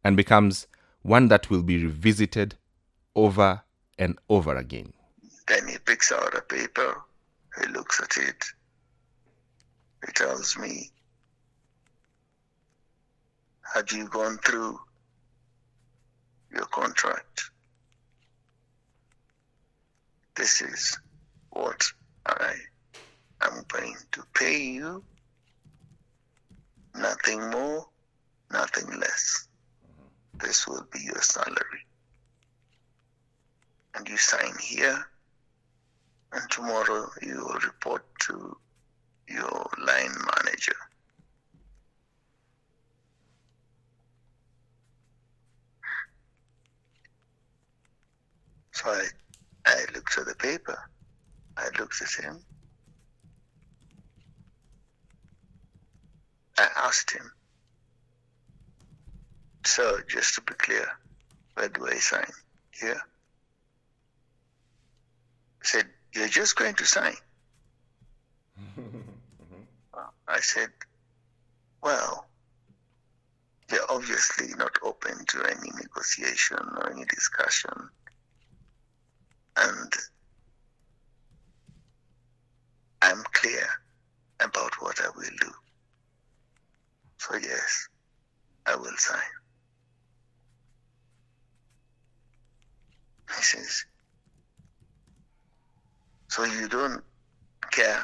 and 0.04 0.16
becomes 0.18 0.68
one 1.02 1.28
that 1.30 1.50
will 1.50 1.64
be 1.64 1.84
revisited 1.84 2.56
over 3.16 3.62
and 3.98 4.18
over 4.30 4.56
again. 4.56 4.94
Then 5.48 5.68
he 5.68 5.78
picks 5.80 6.12
out 6.12 6.36
a 6.36 6.42
paper, 6.42 7.02
he 7.60 7.68
looks 7.72 8.00
at 8.02 8.18
it, 8.18 8.46
he 10.06 10.12
tells 10.14 10.58
me, 10.58 10.90
Have 13.74 13.92
you 13.92 14.08
gone 14.08 14.38
through 14.40 14.80
your 16.54 16.66
contract? 16.66 17.44
This 20.36 20.62
is 20.62 21.00
what 21.52 21.84
I 22.26 22.54
am 23.42 23.64
going 23.68 23.96
to 24.12 24.24
pay 24.34 24.62
you. 24.62 25.04
Nothing 26.96 27.50
more, 27.50 27.86
nothing 28.52 29.00
less. 29.00 29.48
This 30.40 30.68
will 30.68 30.86
be 30.92 31.00
your 31.04 31.22
salary. 31.22 31.86
And 33.96 34.08
you 34.08 34.18
sign 34.18 34.54
here, 34.60 35.06
and 36.34 36.50
tomorrow 36.50 37.10
you 37.22 37.46
will 37.46 37.60
report 37.60 38.04
to 38.22 38.58
your 39.28 39.70
line 39.86 40.16
manager. 40.36 40.76
So 48.72 48.90
I, 48.90 49.06
I 49.66 49.86
looked 49.94 50.18
at 50.18 50.26
the 50.26 50.36
paper. 50.36 50.78
I 51.58 51.70
looked 51.78 52.02
at 52.02 52.24
him. 52.24 52.44
I 56.62 56.70
asked 56.88 57.12
him, 57.12 57.32
Sir, 59.66 60.04
just 60.08 60.36
to 60.36 60.42
be 60.42 60.54
clear, 60.54 60.88
where 61.56 61.70
do 61.70 61.88
I 61.88 61.96
sign? 61.96 62.32
Here? 62.80 63.02
He 65.62 65.68
said, 65.68 65.88
You're 66.14 66.28
just 66.28 66.56
going 66.56 66.76
to 66.76 66.86
sign. 66.86 67.16
I 70.28 70.40
said, 70.40 70.70
Well, 71.82 72.28
they're 73.68 73.92
obviously 73.92 74.50
not 74.56 74.78
open 74.84 75.26
to 75.30 75.44
any 75.44 75.72
negotiation 75.82 76.60
or 76.60 76.92
any 76.92 77.06
discussion. 77.06 77.90
And 79.58 79.94
I'm 83.02 83.24
clear 83.34 83.68
about 84.40 84.80
what 84.80 85.02
I 85.02 85.10
will 85.16 85.38
do. 85.40 85.52
So, 87.22 87.36
yes, 87.36 87.88
I 88.66 88.76
will 88.76 88.98
sign. 88.98 89.20
He 93.38 93.44
says, 93.44 93.86
So 96.30 96.46
you 96.46 96.68
don't 96.68 97.04
care 97.72 98.04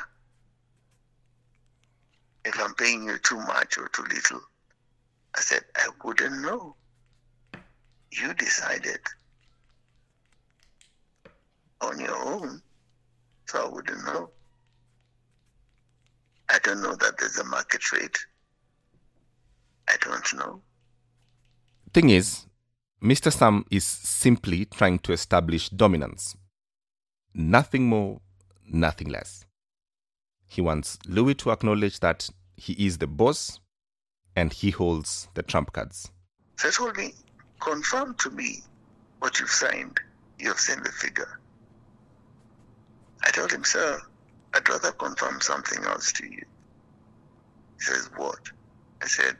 if 2.45 2.61
I'm 2.61 2.75
paying 2.75 3.05
you 3.05 3.17
too 3.17 3.37
much 3.37 3.79
or 3.79 3.87
too 3.87 4.03
little? 4.03 4.39
I 5.35 5.39
said, 5.39 5.63
I 5.75 5.89
wouldn't 6.03 6.43
know. 6.43 6.75
You 8.11 8.35
decided 8.35 8.99
on 11.81 11.99
your 11.99 12.15
own, 12.15 12.61
so 13.47 13.65
I 13.65 13.67
wouldn't 13.67 14.05
know. 14.05 14.29
I 16.49 16.59
don't 16.59 16.83
know 16.83 16.95
that 16.95 17.17
there's 17.17 17.39
a 17.39 17.45
market 17.45 17.91
rate. 17.91 18.17
I 19.87 19.95
don't 20.01 20.33
know. 20.35 20.61
Thing 21.93 22.09
is, 22.09 22.45
Mr. 23.01 23.31
Sam 23.31 23.65
is 23.71 23.83
simply 23.83 24.65
trying 24.65 24.99
to 24.99 25.13
establish 25.13 25.69
dominance. 25.69 26.35
Nothing 27.33 27.87
more, 27.87 28.21
nothing 28.67 29.09
less. 29.09 29.45
He 30.47 30.61
wants 30.61 30.97
Louis 31.07 31.35
to 31.35 31.51
acknowledge 31.51 31.99
that 31.99 32.29
he 32.55 32.73
is 32.73 32.97
the 32.97 33.07
boss 33.07 33.59
and 34.35 34.51
he 34.51 34.71
holds 34.71 35.27
the 35.35 35.43
trump 35.43 35.73
cards. 35.73 36.11
So 36.57 36.67
he 36.67 36.73
told 36.73 36.97
me, 36.97 37.13
confirm 37.59 38.15
to 38.15 38.29
me 38.31 38.63
what 39.19 39.39
you've 39.39 39.49
signed. 39.49 39.99
You've 40.39 40.59
sent 40.59 40.83
the 40.83 40.91
figure. 40.91 41.39
I 43.23 43.31
told 43.31 43.51
him, 43.51 43.63
sir, 43.63 43.99
I'd 44.53 44.69
rather 44.69 44.91
confirm 44.91 45.41
something 45.41 45.83
else 45.83 46.11
to 46.13 46.25
you. 46.25 46.43
He 47.77 47.85
says, 47.85 48.09
what? 48.15 48.39
I 49.01 49.07
said, 49.07 49.37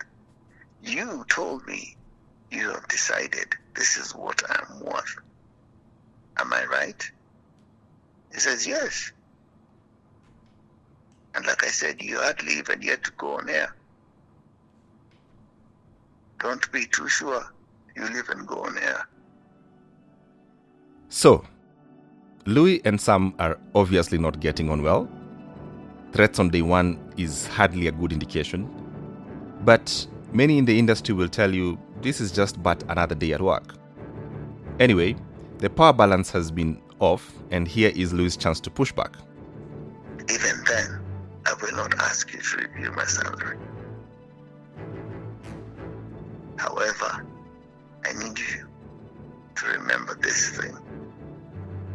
you 0.83 1.25
told 1.29 1.65
me 1.67 1.95
you 2.51 2.71
have 2.71 2.87
decided 2.87 3.53
this 3.75 3.97
is 3.97 4.15
what 4.15 4.41
I'm 4.49 4.79
worth. 4.79 5.17
Am 6.37 6.53
I 6.53 6.65
right? 6.65 7.11
He 8.33 8.39
says, 8.39 8.67
yes. 8.67 9.11
And 11.35 11.45
like 11.45 11.63
I 11.63 11.69
said, 11.69 12.01
you 12.01 12.19
had 12.19 12.41
leave 12.43 12.69
and 12.69 12.83
yet 12.83 13.03
to 13.03 13.11
go 13.17 13.37
on 13.37 13.49
air. 13.49 13.75
Don't 16.39 16.71
be 16.71 16.85
too 16.85 17.07
sure. 17.07 17.43
You 17.95 18.03
live 18.03 18.29
and 18.29 18.47
go 18.47 18.63
on 18.63 18.77
air. 18.77 19.07
So, 21.09 21.43
Louis 22.45 22.81
and 22.85 22.99
Sam 22.99 23.33
are 23.39 23.57
obviously 23.75 24.17
not 24.17 24.39
getting 24.39 24.69
on 24.69 24.83
well. 24.83 25.09
Threats 26.11 26.39
on 26.39 26.49
day 26.49 26.61
one 26.61 27.13
is 27.17 27.47
hardly 27.47 27.87
a 27.87 27.91
good 27.91 28.13
indication. 28.13 28.69
But 29.65 30.07
many 30.31 30.57
in 30.57 30.65
the 30.65 30.77
industry 30.77 31.13
will 31.13 31.29
tell 31.29 31.53
you 31.53 31.77
this 32.01 32.21
is 32.21 32.31
just 32.31 32.61
but 32.61 32.83
another 32.89 33.15
day 33.15 33.33
at 33.33 33.41
work. 33.41 33.75
Anyway, 34.79 35.15
the 35.59 35.69
power 35.69 35.93
balance 35.93 36.29
has 36.31 36.51
been 36.51 36.81
off, 36.99 37.33
and 37.51 37.67
here 37.67 37.91
is 37.95 38.13
Louis' 38.13 38.37
chance 38.37 38.59
to 38.61 38.69
push 38.69 38.91
back. 38.91 39.15
Even 40.29 40.63
then, 40.67 41.01
I 41.45 41.53
will 41.61 41.75
not 41.75 41.93
ask 41.99 42.31
you 42.33 42.39
to 42.39 42.57
review 42.57 42.91
my 42.91 43.05
salary. 43.05 43.57
However, 46.57 47.25
I 48.05 48.13
need 48.13 48.37
you 48.37 48.67
to 49.55 49.67
remember 49.67 50.17
this 50.21 50.49
thing. 50.57 50.77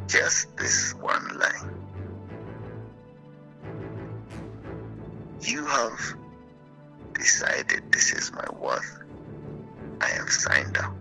Just 0.08 0.56
this 0.56 0.94
one 0.94 1.38
line. 1.38 1.74
You 5.42 5.64
have 5.66 6.16
decided 7.22 7.82
this 7.92 8.12
is 8.12 8.32
my 8.32 8.44
worth. 8.58 9.04
I 10.00 10.08
have 10.08 10.28
signed 10.28 10.76
out. 10.76 10.96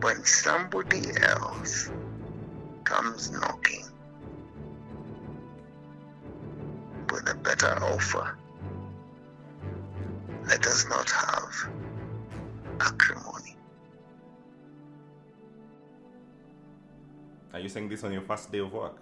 When 0.00 0.24
somebody 0.24 1.02
else 1.20 1.90
comes 2.84 3.32
knocking 3.32 3.84
with 7.10 7.28
a 7.28 7.34
better 7.34 7.74
offer, 7.82 8.38
let 10.46 10.64
us 10.64 10.86
not 10.88 11.10
have 11.10 11.52
acrimony. 12.80 13.56
Are 17.52 17.58
you 17.58 17.68
saying 17.68 17.88
this 17.88 18.04
on 18.04 18.12
your 18.12 18.22
first 18.22 18.52
day 18.52 18.60
of 18.60 18.72
work? 18.72 18.96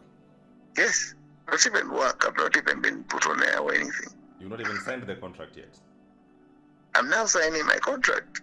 Yes, 0.78 1.14
not 1.46 1.66
even 1.66 1.92
work. 1.92 2.24
I've 2.26 2.36
not 2.38 2.56
even 2.56 2.80
been 2.80 3.04
put 3.04 3.26
on 3.26 3.42
air 3.42 3.58
or 3.58 3.74
anything. 3.74 4.14
You've 4.40 4.50
not 4.50 4.60
even 4.60 4.78
signed 4.80 5.02
the 5.04 5.16
contract 5.16 5.56
yet. 5.56 5.78
I'm 6.94 7.08
now 7.08 7.24
signing 7.26 7.64
my 7.66 7.76
contract. 7.76 8.42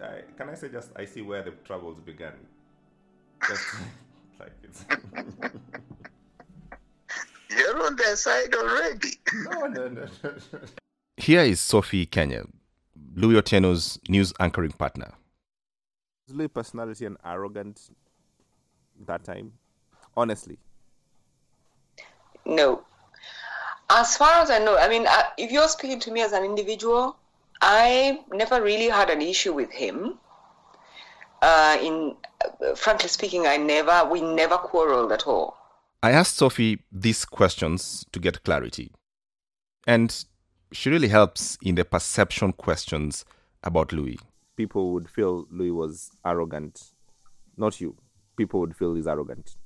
I, 0.00 0.22
can 0.36 0.48
I 0.50 0.54
say 0.54 0.68
just 0.68 0.90
I 0.96 1.04
see 1.04 1.22
where 1.22 1.42
the 1.42 1.52
troubles 1.64 1.98
began? 2.00 2.32
Just 3.48 3.64
like 4.40 4.52
it's 4.62 4.84
You're 7.50 7.82
on 7.86 7.96
their 7.96 8.16
side 8.16 8.54
already. 8.54 9.12
no, 9.32 9.66
no, 9.66 9.88
no, 9.88 10.06
no. 10.22 10.34
Here 11.16 11.40
is 11.42 11.60
Sophie 11.60 12.06
Ikenye, 12.06 12.46
Louis 13.14 13.40
Otieno's 13.40 13.98
news 14.08 14.32
anchoring 14.38 14.72
partner. 14.72 15.12
Was 16.28 16.36
Louis' 16.36 16.48
personality 16.48 17.06
and 17.06 17.16
arrogant 17.24 17.88
that 19.06 19.24
time? 19.24 19.52
Honestly. 20.16 20.58
No. 22.44 22.84
As 23.88 24.16
far 24.16 24.42
as 24.42 24.50
I 24.50 24.58
know, 24.58 24.76
I 24.76 24.88
mean, 24.88 25.06
uh, 25.06 25.22
if 25.38 25.52
you're 25.52 25.68
speaking 25.68 26.00
to 26.00 26.10
me 26.10 26.20
as 26.20 26.32
an 26.32 26.44
individual, 26.44 27.16
I 27.62 28.20
never 28.32 28.60
really 28.62 28.88
had 28.88 29.10
an 29.10 29.22
issue 29.22 29.52
with 29.52 29.70
him. 29.70 30.18
Uh, 31.40 31.78
in 31.80 32.16
uh, 32.44 32.74
frankly 32.74 33.08
speaking, 33.08 33.46
I 33.46 33.56
never, 33.56 34.08
we 34.10 34.20
never 34.20 34.56
quarreled 34.56 35.12
at 35.12 35.26
all. 35.26 35.56
I 36.02 36.10
asked 36.10 36.36
Sophie 36.36 36.80
these 36.90 37.24
questions 37.24 38.04
to 38.12 38.20
get 38.20 38.42
clarity, 38.42 38.90
and 39.86 40.24
she 40.72 40.90
really 40.90 41.08
helps 41.08 41.56
in 41.62 41.74
the 41.74 41.84
perception 41.84 42.52
questions 42.52 43.24
about 43.62 43.92
Louis. 43.92 44.18
People 44.56 44.92
would 44.92 45.08
feel 45.08 45.46
Louis 45.50 45.70
was 45.70 46.10
arrogant, 46.24 46.92
not 47.56 47.80
you. 47.80 47.96
People 48.36 48.60
would 48.60 48.76
feel 48.76 48.94
he's 48.94 49.06
arrogant. 49.06 49.56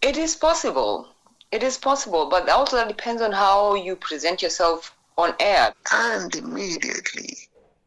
It 0.00 0.16
is 0.16 0.36
possible. 0.36 1.08
It 1.50 1.62
is 1.62 1.78
possible, 1.78 2.28
but 2.28 2.48
also 2.48 2.76
that 2.76 2.88
depends 2.88 3.22
on 3.22 3.32
how 3.32 3.74
you 3.74 3.96
present 3.96 4.42
yourself 4.42 4.94
on 5.16 5.34
air. 5.40 5.74
And 5.92 6.34
immediately 6.34 7.36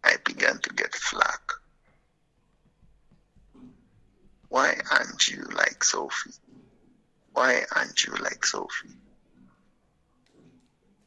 I 0.04 0.16
began 0.26 0.60
to 0.60 0.74
get 0.74 0.96
flack. 0.96 1.42
Why 4.50 4.76
aren't 4.92 5.30
you 5.30 5.44
like 5.56 5.84
Sophie? 5.84 6.34
Why 7.34 7.64
aren't 7.76 8.06
you 8.06 8.14
like 8.16 8.46
Sophie? 8.46 8.98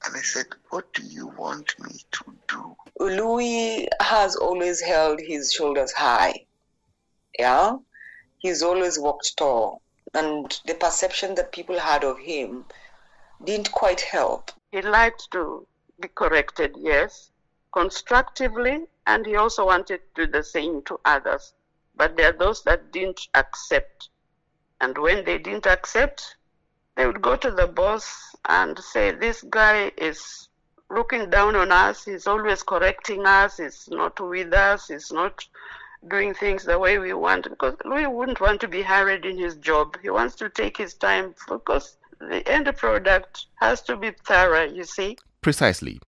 And 0.06 0.16
I 0.16 0.20
said, 0.20 0.46
What 0.70 0.92
do 0.94 1.02
you 1.02 1.26
want 1.26 1.74
me 1.78 2.00
to 2.12 2.24
do? 2.48 2.76
Louis 2.98 3.88
has 4.00 4.36
always 4.36 4.80
held 4.80 5.20
his 5.20 5.52
shoulders 5.52 5.92
high. 5.92 6.46
Yeah? 7.38 7.76
He's 8.38 8.62
always 8.62 8.98
walked 8.98 9.36
tall. 9.36 9.82
And 10.14 10.60
the 10.66 10.74
perception 10.74 11.34
that 11.34 11.52
people 11.52 11.78
had 11.78 12.04
of 12.04 12.18
him 12.18 12.66
didn't 13.42 13.72
quite 13.72 14.00
help. 14.00 14.52
He 14.70 14.80
liked 14.80 15.30
to 15.32 15.66
be 16.00 16.08
corrected, 16.08 16.76
yes, 16.78 17.30
constructively, 17.72 18.86
and 19.06 19.26
he 19.26 19.36
also 19.36 19.66
wanted 19.66 20.00
to 20.14 20.26
do 20.26 20.32
the 20.32 20.42
same 20.42 20.82
to 20.82 21.00
others. 21.04 21.52
But 21.96 22.16
there 22.16 22.30
are 22.30 22.38
those 22.38 22.62
that 22.64 22.92
didn't 22.92 23.28
accept. 23.34 24.08
And 24.80 24.96
when 24.96 25.24
they 25.24 25.38
didn't 25.38 25.66
accept, 25.66 26.36
they 26.96 27.06
would 27.06 27.22
go 27.22 27.36
to 27.36 27.50
the 27.50 27.66
boss 27.66 28.34
and 28.48 28.78
say, 28.78 29.10
This 29.10 29.42
guy 29.42 29.90
is 29.96 30.48
looking 30.90 31.30
down 31.30 31.56
on 31.56 31.72
us, 31.72 32.04
he's 32.04 32.26
always 32.26 32.62
correcting 32.62 33.26
us, 33.26 33.56
he's 33.56 33.88
not 33.88 34.20
with 34.20 34.52
us, 34.52 34.88
he's 34.88 35.10
not 35.12 35.44
doing 36.08 36.34
things 36.34 36.64
the 36.64 36.78
way 36.78 36.98
we 36.98 37.12
want. 37.12 37.48
Because 37.48 37.76
Louis 37.84 38.06
wouldn't 38.06 38.40
want 38.40 38.60
to 38.60 38.68
be 38.68 38.82
hurried 38.82 39.24
in 39.24 39.38
his 39.38 39.56
job. 39.56 39.96
He 40.02 40.10
wants 40.10 40.34
to 40.36 40.48
take 40.48 40.76
his 40.76 40.94
time 40.94 41.34
because 41.48 41.96
the 42.20 42.46
end 42.48 42.70
product 42.76 43.46
has 43.56 43.82
to 43.82 43.96
be 43.96 44.12
thorough, 44.24 44.64
you 44.64 44.84
see. 44.84 45.16
Precisely. 45.40 46.00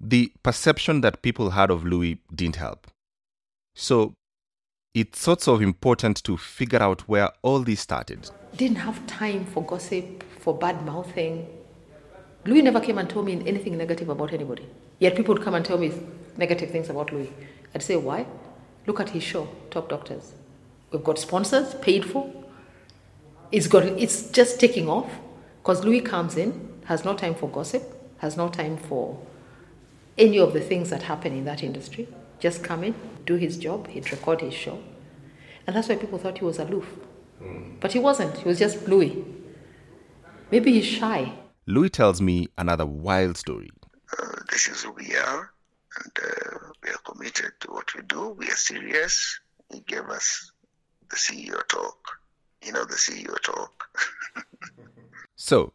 The 0.00 0.32
perception 0.42 1.00
that 1.00 1.22
people 1.22 1.50
had 1.50 1.70
of 1.70 1.84
Louis 1.84 2.20
didn't 2.34 2.56
help. 2.56 2.86
So 3.74 4.14
it's 4.94 5.20
sort 5.20 5.46
of 5.48 5.60
important 5.60 6.22
to 6.24 6.36
figure 6.36 6.82
out 6.82 7.02
where 7.02 7.30
all 7.42 7.60
this 7.60 7.80
started. 7.80 8.30
Didn't 8.56 8.78
have 8.78 9.06
time 9.06 9.44
for 9.44 9.62
gossip, 9.62 10.22
for 10.38 10.56
bad 10.56 10.84
mouthing. 10.86 11.46
Louis 12.46 12.62
never 12.62 12.80
came 12.80 12.96
and 12.96 13.10
told 13.10 13.26
me 13.26 13.42
anything 13.46 13.76
negative 13.76 14.08
about 14.08 14.32
anybody. 14.32 14.66
Yet 14.98 15.16
people 15.16 15.34
would 15.34 15.42
come 15.42 15.54
and 15.54 15.64
tell 15.64 15.76
me 15.76 15.92
negative 16.36 16.70
things 16.70 16.88
about 16.88 17.12
Louis. 17.12 17.32
I'd 17.74 17.82
say, 17.82 17.96
why? 17.96 18.26
Look 18.86 19.00
at 19.00 19.10
his 19.10 19.22
show, 19.22 19.48
Top 19.70 19.88
Doctors. 19.88 20.34
We've 20.90 21.02
got 21.02 21.18
sponsors 21.18 21.74
paid 21.74 22.04
for. 22.04 22.32
It's 23.50 23.66
got 23.66 23.84
it's 23.84 24.30
just 24.30 24.60
taking 24.60 24.88
off 24.88 25.10
because 25.62 25.84
Louis 25.84 26.00
comes 26.00 26.36
in, 26.36 26.80
has 26.84 27.04
no 27.04 27.14
time 27.14 27.34
for 27.34 27.48
gossip, 27.48 27.82
has 28.18 28.36
no 28.36 28.48
time 28.48 28.76
for 28.76 29.20
any 30.16 30.38
of 30.38 30.52
the 30.52 30.60
things 30.60 30.90
that 30.90 31.02
happen 31.02 31.32
in 31.32 31.44
that 31.44 31.62
industry. 31.62 32.08
Just 32.38 32.62
come 32.62 32.84
in, 32.84 32.94
do 33.24 33.34
his 33.34 33.58
job, 33.58 33.88
he'd 33.88 34.10
record 34.12 34.40
his 34.40 34.54
show. 34.54 34.78
And 35.66 35.74
that's 35.74 35.88
why 35.88 35.96
people 35.96 36.18
thought 36.18 36.38
he 36.38 36.44
was 36.44 36.58
aloof. 36.58 36.86
But 37.80 37.92
he 37.92 37.98
wasn't, 37.98 38.36
he 38.38 38.48
was 38.48 38.58
just 38.58 38.86
Louis. 38.88 39.24
Maybe 40.50 40.72
he's 40.72 40.86
shy. 40.86 41.32
Louis 41.66 41.90
tells 41.90 42.20
me 42.20 42.46
another 42.56 42.86
wild 42.86 43.36
story. 43.36 43.70
Uh, 44.16 44.40
this 44.50 44.68
is 44.68 44.82
who 44.84 44.92
we 44.92 45.14
are, 45.16 45.52
and 46.00 46.12
uh, 46.24 46.58
we 46.82 46.90
are 46.90 46.98
committed 47.04 47.52
to 47.60 47.70
what 47.72 47.92
we 47.94 48.02
We 48.34 48.46
are 48.46 48.56
serious. 48.56 49.40
He 49.72 49.80
gave 49.80 50.08
us 50.08 50.52
the 51.10 51.16
CEO 51.16 51.66
talk. 51.68 51.98
You 52.64 52.72
know, 52.72 52.84
the 52.84 52.94
CEO 52.96 53.40
talk. 53.42 53.84
So, 55.38 55.74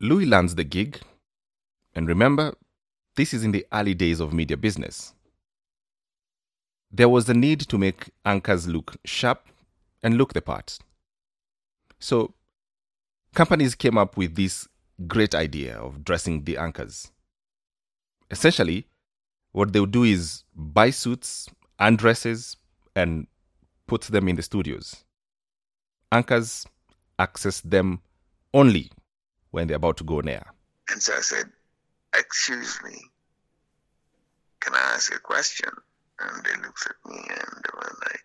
Louis 0.00 0.24
lands 0.24 0.54
the 0.54 0.64
gig, 0.64 0.98
and 1.94 2.08
remember, 2.08 2.54
this 3.16 3.34
is 3.34 3.44
in 3.44 3.52
the 3.52 3.66
early 3.70 3.92
days 3.92 4.18
of 4.18 4.32
media 4.32 4.56
business. 4.56 5.12
There 6.90 7.10
was 7.10 7.28
a 7.28 7.34
need 7.34 7.60
to 7.60 7.76
make 7.76 8.10
anchors 8.24 8.66
look 8.66 8.96
sharp 9.04 9.46
and 10.02 10.16
look 10.16 10.32
the 10.32 10.40
part. 10.40 10.78
So, 11.98 12.32
companies 13.34 13.74
came 13.74 13.98
up 13.98 14.16
with 14.16 14.36
this 14.36 14.66
great 15.06 15.34
idea 15.34 15.76
of 15.76 16.02
dressing 16.02 16.44
the 16.44 16.56
anchors. 16.56 17.12
Essentially, 18.30 18.86
what 19.52 19.72
they 19.72 19.80
would 19.80 19.90
do 19.90 20.04
is 20.04 20.44
buy 20.54 20.90
suits 20.90 21.48
and 21.78 21.98
dresses 21.98 22.56
and 22.94 23.26
put 23.86 24.02
them 24.02 24.28
in 24.28 24.36
the 24.36 24.42
studios. 24.42 25.04
Anchors 26.12 26.66
access 27.18 27.60
them 27.60 28.00
only 28.54 28.90
when 29.50 29.66
they're 29.66 29.76
about 29.76 29.96
to 29.96 30.04
go 30.04 30.20
air. 30.20 30.46
And 30.90 31.02
so 31.02 31.14
I 31.14 31.20
said, 31.20 31.46
Excuse 32.16 32.80
me, 32.82 32.98
can 34.60 34.74
I 34.74 34.94
ask 34.94 35.14
a 35.14 35.18
question? 35.18 35.70
And 36.18 36.44
they 36.44 36.52
looked 36.60 36.86
at 36.86 37.10
me 37.10 37.18
and 37.18 37.64
they 37.64 37.70
were 37.74 37.96
like, 38.02 38.24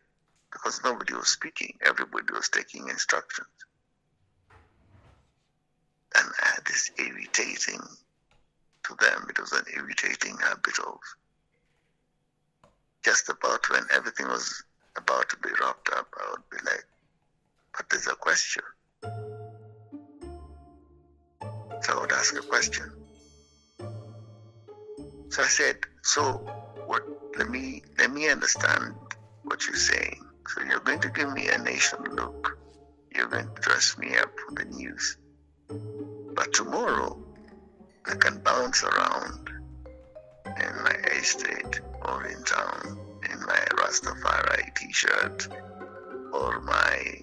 because 0.52 0.82
nobody 0.84 1.14
was 1.14 1.30
speaking, 1.30 1.78
everybody 1.82 2.34
was 2.34 2.50
taking 2.50 2.90
instructions. 2.90 3.48
And 6.18 6.28
I 6.44 6.48
had 6.56 6.66
this 6.66 6.92
irritating 6.98 7.82
to 8.88 8.96
them, 9.00 9.28
it 9.30 9.40
was 9.40 9.52
an 9.52 9.66
irritating 9.76 10.38
habit 10.38 10.80
of 10.80 11.00
just 13.04 13.30
about 13.30 13.70
when 13.70 13.84
everything 13.94 14.28
was 14.28 14.64
about 14.98 15.30
to 15.30 15.38
be 15.38 15.50
wrapped 15.62 15.90
up, 15.90 16.08
I 16.20 16.32
would 16.32 16.50
be 16.50 16.58
like, 16.66 16.84
but 17.76 17.90
there's 17.90 18.08
a 18.08 18.16
question. 18.16 18.64
So 21.82 21.98
I 21.98 22.02
would 22.02 22.12
ask 22.12 22.36
a 22.36 22.42
question. 22.42 22.92
So 25.30 25.44
I 25.44 25.48
said, 25.48 25.78
so 26.02 26.42
what 26.88 27.04
let 27.38 27.50
me 27.50 27.84
let 27.98 28.12
me 28.12 28.30
understand 28.30 28.96
what 29.44 29.68
you're 29.68 29.76
saying. 29.76 30.20
So 30.48 30.64
you're 30.64 30.80
going 30.80 31.02
to 31.02 31.10
give 31.10 31.32
me 31.34 31.50
a 31.50 31.58
nation 31.58 32.00
look. 32.12 32.58
You're 33.14 33.28
going 33.28 33.50
to 33.54 33.62
dress 33.62 33.98
me 33.98 34.16
up 34.18 34.32
for 34.40 34.56
the 34.56 34.66
news. 34.66 35.18
But 36.36 36.54
tomorrow 36.54 37.25
I 38.08 38.16
can 38.16 38.40
bounce 38.40 38.84
around 38.84 39.50
in 40.46 40.84
my 40.84 40.96
estate 41.18 41.82
or 42.04 42.26
in 42.28 42.44
town 42.44 43.00
in 43.32 43.40
my 43.42 43.60
Rastafari 43.78 44.76
t-shirt 44.76 45.48
or 46.34 46.62
my 46.62 47.22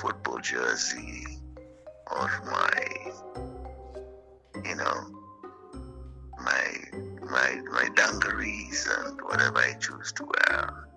football 0.00 0.38
jersey 0.38 1.26
or 2.10 2.30
my 2.46 3.12
you 4.64 4.76
know 4.76 4.98
my 6.38 6.64
my 7.22 7.60
my 7.70 7.88
dungarees 7.94 8.88
and 8.98 9.20
whatever 9.22 9.58
I 9.58 9.74
choose 9.74 10.12
to 10.12 10.24
wear 10.24 10.88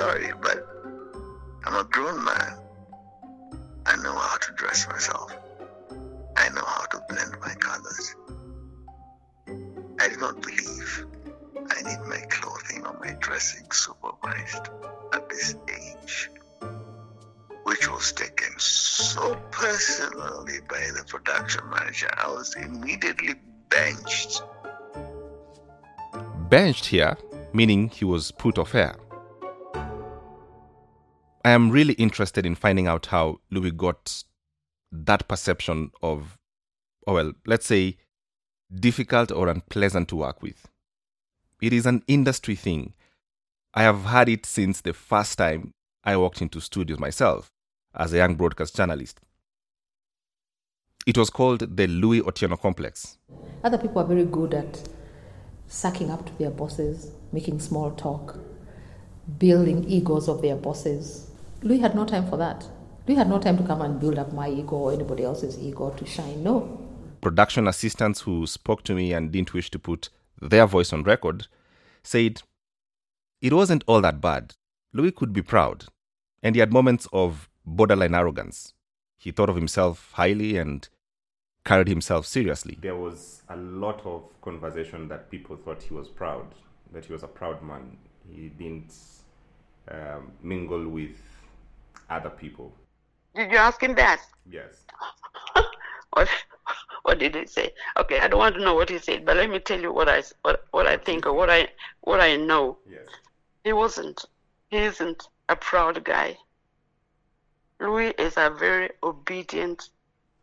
sorry, 0.00 0.32
but 0.40 0.66
I'm 1.66 1.76
a 1.76 1.84
grown 1.84 2.24
man. 2.24 2.54
I 3.84 3.96
know 3.96 4.16
how 4.16 4.38
to 4.38 4.52
dress 4.52 4.88
myself. 4.88 5.36
I 6.38 6.48
know 6.48 6.64
how 6.64 6.86
to 6.92 7.02
blend 7.10 7.32
my 7.42 7.54
colors. 7.66 8.16
I 10.00 10.08
do 10.08 10.16
not 10.16 10.40
believe 10.40 11.06
I 11.54 11.82
need 11.82 12.00
my 12.08 12.22
clothing 12.30 12.86
or 12.86 12.96
my 12.98 13.14
dressing 13.20 13.66
supervised 13.70 14.70
at 15.12 15.28
this 15.28 15.54
age, 15.68 16.30
which 17.64 17.90
was 17.90 18.12
taken 18.12 18.58
so 18.58 19.34
personally 19.50 20.60
by 20.66 20.82
the 20.96 21.04
production 21.06 21.68
manager. 21.68 22.08
I 22.16 22.28
was 22.28 22.56
immediately 22.56 23.34
benched. 23.68 24.42
Benched 26.48 26.86
here, 26.86 27.18
meaning 27.52 27.90
he 27.90 28.06
was 28.06 28.30
put 28.30 28.56
off 28.56 28.74
air. 28.74 28.96
I 31.44 31.50
am 31.50 31.70
really 31.70 31.94
interested 31.94 32.44
in 32.44 32.54
finding 32.54 32.86
out 32.86 33.06
how 33.06 33.40
Louis 33.50 33.70
got 33.70 34.24
that 34.92 35.26
perception 35.26 35.90
of, 36.02 36.36
oh 37.06 37.14
well, 37.14 37.32
let's 37.46 37.66
say, 37.66 37.96
difficult 38.74 39.32
or 39.32 39.48
unpleasant 39.48 40.08
to 40.08 40.16
work 40.16 40.42
with. 40.42 40.68
It 41.62 41.72
is 41.72 41.86
an 41.86 42.02
industry 42.06 42.54
thing. 42.54 42.94
I 43.72 43.82
have 43.82 44.04
had 44.04 44.28
it 44.28 44.44
since 44.44 44.80
the 44.80 44.92
first 44.92 45.38
time 45.38 45.72
I 46.04 46.16
walked 46.16 46.42
into 46.42 46.60
studios 46.60 46.98
myself 46.98 47.50
as 47.94 48.12
a 48.12 48.18
young 48.18 48.34
broadcast 48.34 48.76
journalist. 48.76 49.20
It 51.06 51.16
was 51.16 51.30
called 51.30 51.76
the 51.76 51.86
Louis 51.86 52.20
Otieno 52.20 52.60
Complex. 52.60 53.18
Other 53.64 53.78
people 53.78 54.02
are 54.02 54.06
very 54.06 54.24
good 54.26 54.52
at 54.52 54.88
sucking 55.66 56.10
up 56.10 56.26
to 56.26 56.38
their 56.38 56.50
bosses, 56.50 57.12
making 57.32 57.60
small 57.60 57.92
talk, 57.92 58.38
building 59.38 59.84
egos 59.84 60.28
of 60.28 60.42
their 60.42 60.56
bosses. 60.56 61.29
Louis 61.62 61.78
had 61.78 61.94
no 61.94 62.04
time 62.04 62.26
for 62.26 62.36
that. 62.38 62.66
Louis 63.06 63.16
had 63.16 63.28
no 63.28 63.38
time 63.38 63.58
to 63.58 63.64
come 63.64 63.82
and 63.82 64.00
build 64.00 64.18
up 64.18 64.32
my 64.32 64.48
ego 64.48 64.76
or 64.76 64.92
anybody 64.92 65.24
else's 65.24 65.58
ego 65.58 65.90
to 65.90 66.06
shine. 66.06 66.42
No. 66.42 66.78
Production 67.20 67.68
assistants 67.68 68.22
who 68.22 68.46
spoke 68.46 68.82
to 68.84 68.94
me 68.94 69.12
and 69.12 69.30
didn't 69.30 69.52
wish 69.52 69.70
to 69.72 69.78
put 69.78 70.08
their 70.40 70.66
voice 70.66 70.92
on 70.92 71.02
record 71.02 71.48
said 72.02 72.42
it 73.42 73.52
wasn't 73.52 73.84
all 73.86 74.00
that 74.00 74.20
bad. 74.20 74.54
Louis 74.92 75.12
could 75.12 75.32
be 75.32 75.42
proud, 75.42 75.84
and 76.42 76.54
he 76.54 76.60
had 76.60 76.72
moments 76.72 77.06
of 77.12 77.48
borderline 77.64 78.14
arrogance. 78.14 78.72
He 79.18 79.30
thought 79.30 79.50
of 79.50 79.56
himself 79.56 80.10
highly 80.14 80.56
and 80.56 80.88
carried 81.64 81.88
himself 81.88 82.26
seriously. 82.26 82.78
There 82.80 82.96
was 82.96 83.42
a 83.50 83.56
lot 83.56 84.00
of 84.06 84.24
conversation 84.40 85.08
that 85.08 85.30
people 85.30 85.56
thought 85.56 85.82
he 85.82 85.92
was 85.94 86.08
proud, 86.08 86.54
that 86.92 87.04
he 87.04 87.12
was 87.12 87.22
a 87.22 87.28
proud 87.28 87.62
man. 87.62 87.98
He 88.28 88.48
didn't 88.48 88.94
um, 89.90 90.32
mingle 90.42 90.88
with 90.88 91.29
other 92.10 92.30
people. 92.30 92.74
Did 93.34 93.50
you 93.50 93.58
ask 93.58 93.82
him 93.82 93.94
that? 93.94 94.20
Yes. 94.50 94.84
what, 96.12 96.28
what 97.04 97.18
did 97.18 97.34
he 97.34 97.46
say? 97.46 97.70
Okay, 97.96 98.18
I 98.20 98.28
don't 98.28 98.40
want 98.40 98.56
to 98.56 98.62
know 98.62 98.74
what 98.74 98.90
he 98.90 98.98
said, 98.98 99.24
but 99.24 99.36
let 99.36 99.48
me 99.48 99.60
tell 99.60 99.80
you 99.80 99.92
what 99.92 100.08
I 100.08 100.22
what, 100.42 100.64
what 100.72 100.86
I 100.86 100.96
think 100.96 101.26
or 101.26 101.32
what 101.32 101.48
I 101.50 101.68
what 102.02 102.20
I 102.20 102.36
know. 102.36 102.78
Yes. 102.90 103.08
He 103.64 103.72
wasn't. 103.72 104.24
He 104.70 104.78
isn't 104.78 105.28
a 105.48 105.56
proud 105.56 106.02
guy. 106.04 106.36
Louis 107.80 108.12
is 108.18 108.34
a 108.36 108.50
very 108.50 108.90
obedient 109.02 109.88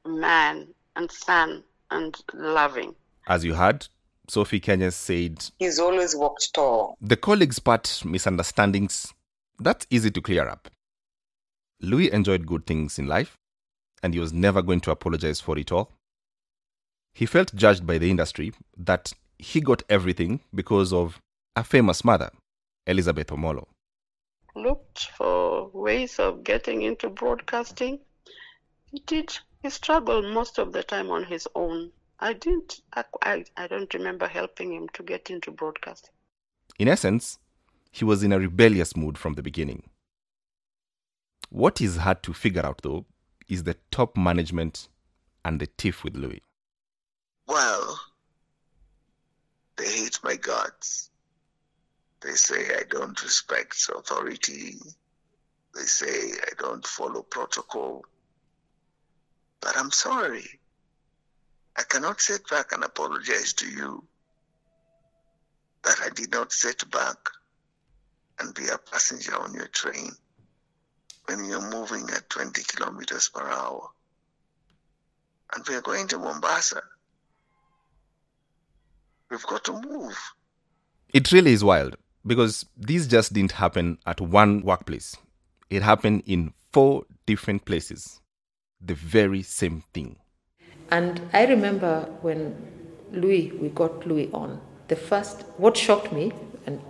man 0.05 0.67
and 0.95 1.11
son 1.11 1.63
and 1.91 2.17
loving. 2.33 2.95
As 3.27 3.43
you 3.43 3.53
heard, 3.53 3.87
Sophie 4.27 4.59
Ikenye 4.59 4.91
said 4.91 5.45
He's 5.59 5.79
always 5.79 6.15
walked 6.15 6.53
tall. 6.53 6.97
the 7.01 7.15
colleagues 7.15 7.59
part 7.59 8.01
misunderstandings, 8.05 9.13
that's 9.59 9.85
easy 9.89 10.11
to 10.11 10.21
clear 10.21 10.47
up. 10.47 10.69
Louis 11.79 12.11
enjoyed 12.11 12.47
good 12.47 12.65
things 12.65 12.97
in 12.97 13.07
life, 13.07 13.37
and 14.01 14.13
he 14.13 14.19
was 14.19 14.33
never 14.33 14.61
going 14.61 14.79
to 14.81 14.91
apologize 14.91 15.39
for 15.39 15.57
it 15.57 15.71
all. 15.71 15.91
He 17.13 17.25
felt 17.25 17.55
judged 17.55 17.85
by 17.85 17.97
the 17.97 18.09
industry 18.09 18.53
that 18.77 19.13
he 19.39 19.61
got 19.61 19.83
everything 19.89 20.41
because 20.53 20.93
of 20.93 21.19
a 21.55 21.63
famous 21.63 22.03
mother. 22.03 22.31
Elizabeth 22.85 23.27
Omolo. 23.27 23.67
Looked 24.55 25.09
for 25.17 25.69
ways 25.73 26.19
of 26.19 26.43
getting 26.43 26.81
into 26.81 27.09
broadcasting. 27.09 27.99
He 28.91 28.99
did. 28.99 29.37
He 29.61 29.69
struggled 29.69 30.25
most 30.33 30.57
of 30.57 30.71
the 30.71 30.83
time 30.83 31.09
on 31.11 31.23
his 31.23 31.47
own. 31.53 31.91
I 32.19 32.33
didn't. 32.33 32.81
I, 32.93 33.03
I, 33.21 33.45
I 33.55 33.67
don't 33.67 33.93
remember 33.93 34.27
helping 34.27 34.73
him 34.73 34.89
to 34.93 35.03
get 35.03 35.29
into 35.29 35.51
broadcasting. 35.51 36.11
In 36.79 36.87
essence, 36.87 37.37
he 37.91 38.05
was 38.05 38.23
in 38.23 38.31
a 38.31 38.39
rebellious 38.39 38.95
mood 38.95 39.17
from 39.17 39.33
the 39.33 39.43
beginning. 39.43 39.89
What 41.49 41.79
is 41.81 41.97
hard 41.97 42.23
to 42.23 42.33
figure 42.33 42.65
out, 42.65 42.81
though, 42.83 43.05
is 43.47 43.63
the 43.63 43.77
top 43.91 44.17
management 44.17 44.89
and 45.45 45.61
the 45.61 45.67
tiff 45.67 46.03
with 46.03 46.15
Louis. 46.15 46.43
Well, 47.47 47.99
they 49.77 49.85
hate 49.85 50.19
my 50.23 50.35
guts. 50.35 51.09
They 52.19 52.33
say 52.33 52.75
I 52.75 52.83
don't 52.89 53.21
respect 53.23 53.89
authority. 53.95 54.75
They 55.73 55.83
say 55.83 56.33
I 56.33 56.51
don't 56.59 56.85
follow 56.85 57.21
protocol. 57.21 58.03
But 59.61 59.77
I'm 59.77 59.91
sorry. 59.91 60.59
I 61.77 61.83
cannot 61.83 62.19
sit 62.19 62.49
back 62.49 62.73
and 62.73 62.83
apologize 62.83 63.53
to 63.53 63.69
you 63.69 64.03
that 65.83 65.97
I 66.03 66.09
did 66.09 66.31
not 66.31 66.51
sit 66.51 66.89
back 66.91 67.17
and 68.39 68.53
be 68.53 68.67
a 68.67 68.77
passenger 68.77 69.35
on 69.37 69.53
your 69.53 69.67
train 69.67 70.11
when 71.27 71.45
you're 71.45 71.71
moving 71.71 72.09
at 72.15 72.29
20 72.29 72.63
kilometers 72.63 73.29
per 73.29 73.43
hour. 73.43 73.89
And 75.53 75.63
we're 75.67 75.81
going 75.81 76.07
to 76.09 76.17
Mombasa. 76.17 76.81
We've 79.29 79.45
got 79.45 79.63
to 79.65 79.73
move. 79.73 80.17
It 81.13 81.31
really 81.31 81.51
is 81.51 81.63
wild 81.63 81.97
because 82.25 82.65
this 82.77 83.07
just 83.07 83.33
didn't 83.33 83.53
happen 83.53 83.97
at 84.05 84.21
one 84.21 84.61
workplace. 84.61 85.15
It 85.69 85.81
happened 85.81 86.23
in 86.25 86.53
four 86.71 87.05
different 87.25 87.65
places. 87.65 88.21
The 88.79 88.93
very 88.93 89.41
same 89.43 89.83
thing. 89.93 90.17
And 90.91 91.21
I 91.33 91.45
remember 91.45 92.09
when 92.21 92.55
Louis, 93.11 93.51
we 93.51 93.69
got 93.69 94.07
Louis 94.07 94.29
on, 94.33 94.61
the 94.87 94.95
first, 94.95 95.43
what 95.57 95.75
shocked 95.75 96.13
me 96.13 96.31
and 96.65 96.81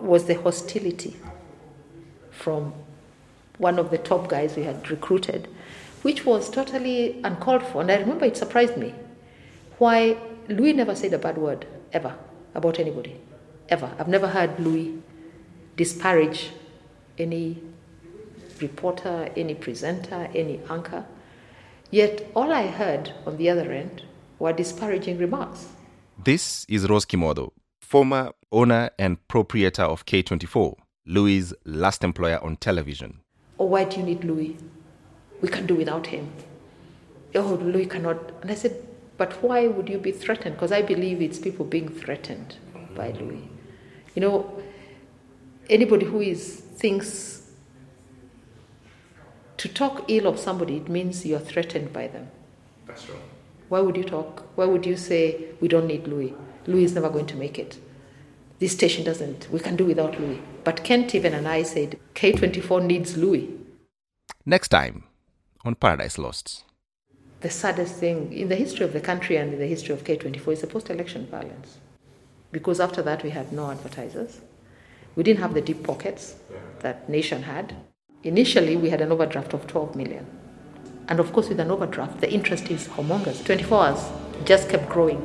was 0.00 0.26
the 0.26 0.34
hostility 0.34 1.16
from 2.30 2.72
one 3.60 3.78
of 3.78 3.90
the 3.90 3.98
top 3.98 4.28
guys 4.28 4.56
we 4.56 4.62
had 4.62 4.90
recruited, 4.90 5.46
which 6.02 6.24
was 6.24 6.50
totally 6.50 7.20
uncalled 7.22 7.62
for. 7.62 7.82
And 7.82 7.90
I 7.90 7.96
remember 7.96 8.24
it 8.24 8.36
surprised 8.36 8.76
me 8.76 8.94
why 9.78 10.16
Louis 10.48 10.72
never 10.72 10.94
said 10.96 11.12
a 11.12 11.18
bad 11.18 11.36
word 11.36 11.66
ever 11.92 12.16
about 12.54 12.78
anybody. 12.78 13.20
Ever. 13.68 13.94
I've 13.98 14.08
never 14.08 14.26
heard 14.26 14.58
Louis 14.58 15.00
disparage 15.76 16.50
any 17.18 17.62
reporter, 18.60 19.30
any 19.36 19.54
presenter, 19.54 20.28
any 20.34 20.60
anchor. 20.68 21.04
Yet 21.90 22.30
all 22.34 22.52
I 22.52 22.66
heard 22.66 23.12
on 23.26 23.36
the 23.36 23.48
other 23.50 23.70
end 23.70 24.02
were 24.38 24.52
disparaging 24.52 25.18
remarks. 25.18 25.68
This 26.22 26.64
is 26.68 26.88
Rose 26.88 27.04
Kimotho, 27.04 27.52
former 27.80 28.32
owner 28.50 28.90
and 28.98 29.26
proprietor 29.28 29.82
of 29.82 30.04
K24, 30.04 30.74
Louis' 31.06 31.52
last 31.64 32.02
employer 32.02 32.42
on 32.42 32.56
television. 32.56 33.20
Oh, 33.60 33.66
why 33.66 33.84
do 33.84 34.00
you 34.00 34.06
need 34.06 34.24
Louis? 34.24 34.56
We 35.42 35.48
can 35.48 35.66
do 35.66 35.74
without 35.76 36.06
him. 36.06 36.32
Oh, 37.34 37.58
Louis 37.62 37.84
cannot. 37.84 38.32
And 38.40 38.50
I 38.50 38.54
said, 38.54 38.82
but 39.18 39.34
why 39.42 39.66
would 39.66 39.90
you 39.90 39.98
be 39.98 40.12
threatened? 40.12 40.54
Because 40.54 40.72
I 40.72 40.80
believe 40.80 41.20
it's 41.20 41.38
people 41.38 41.66
being 41.66 41.90
threatened 41.90 42.56
by 42.96 43.12
mm-hmm. 43.12 43.28
Louis. 43.28 43.48
You 44.14 44.22
know, 44.22 44.62
anybody 45.68 46.06
who 46.06 46.20
is 46.20 46.56
thinks 46.56 47.50
to 49.58 49.68
talk 49.68 50.06
ill 50.08 50.26
of 50.26 50.38
somebody, 50.38 50.78
it 50.78 50.88
means 50.88 51.26
you're 51.26 51.38
threatened 51.38 51.92
by 51.92 52.08
them. 52.08 52.30
That's 52.86 53.10
right. 53.10 53.18
Why 53.68 53.80
would 53.80 53.96
you 53.96 54.04
talk? 54.04 54.46
Why 54.56 54.64
would 54.64 54.86
you 54.86 54.96
say 54.96 55.44
we 55.60 55.68
don't 55.68 55.86
need 55.86 56.08
Louis? 56.08 56.34
Louis 56.66 56.84
is 56.84 56.94
never 56.94 57.10
going 57.10 57.26
to 57.26 57.36
make 57.36 57.58
it. 57.58 57.76
This 58.60 58.72
station 58.72 59.04
doesn't. 59.04 59.50
We 59.50 59.58
can 59.58 59.74
do 59.74 59.86
without 59.86 60.20
Louis. 60.20 60.38
But 60.64 60.84
Kent 60.84 61.14
even 61.14 61.32
and 61.32 61.48
I 61.48 61.62
said 61.62 61.98
K24 62.14 62.84
needs 62.84 63.16
Louis. 63.16 63.48
Next 64.44 64.68
time 64.68 65.04
on 65.64 65.76
Paradise 65.76 66.18
Lost. 66.18 66.64
The 67.40 67.48
saddest 67.48 67.94
thing 67.94 68.34
in 68.34 68.50
the 68.50 68.56
history 68.56 68.84
of 68.84 68.92
the 68.92 69.00
country 69.00 69.36
and 69.36 69.54
in 69.54 69.58
the 69.58 69.66
history 69.66 69.94
of 69.94 70.04
K24 70.04 70.52
is 70.52 70.60
the 70.60 70.66
post 70.66 70.90
election 70.90 71.26
violence. 71.26 71.78
Because 72.52 72.80
after 72.80 73.00
that, 73.00 73.22
we 73.24 73.30
had 73.30 73.50
no 73.50 73.70
advertisers. 73.70 74.42
We 75.16 75.22
didn't 75.22 75.40
have 75.40 75.54
the 75.54 75.62
deep 75.62 75.82
pockets 75.82 76.34
that 76.80 77.08
Nation 77.08 77.44
had. 77.44 77.74
Initially, 78.24 78.76
we 78.76 78.90
had 78.90 79.00
an 79.00 79.10
overdraft 79.10 79.54
of 79.54 79.66
12 79.68 79.96
million. 79.96 80.26
And 81.08 81.18
of 81.18 81.32
course, 81.32 81.48
with 81.48 81.60
an 81.60 81.70
overdraft, 81.70 82.20
the 82.20 82.30
interest 82.30 82.70
is 82.70 82.88
humongous. 82.88 83.42
24 83.42 83.86
hours 83.86 84.04
just 84.44 84.68
kept 84.68 84.90
growing. 84.90 85.22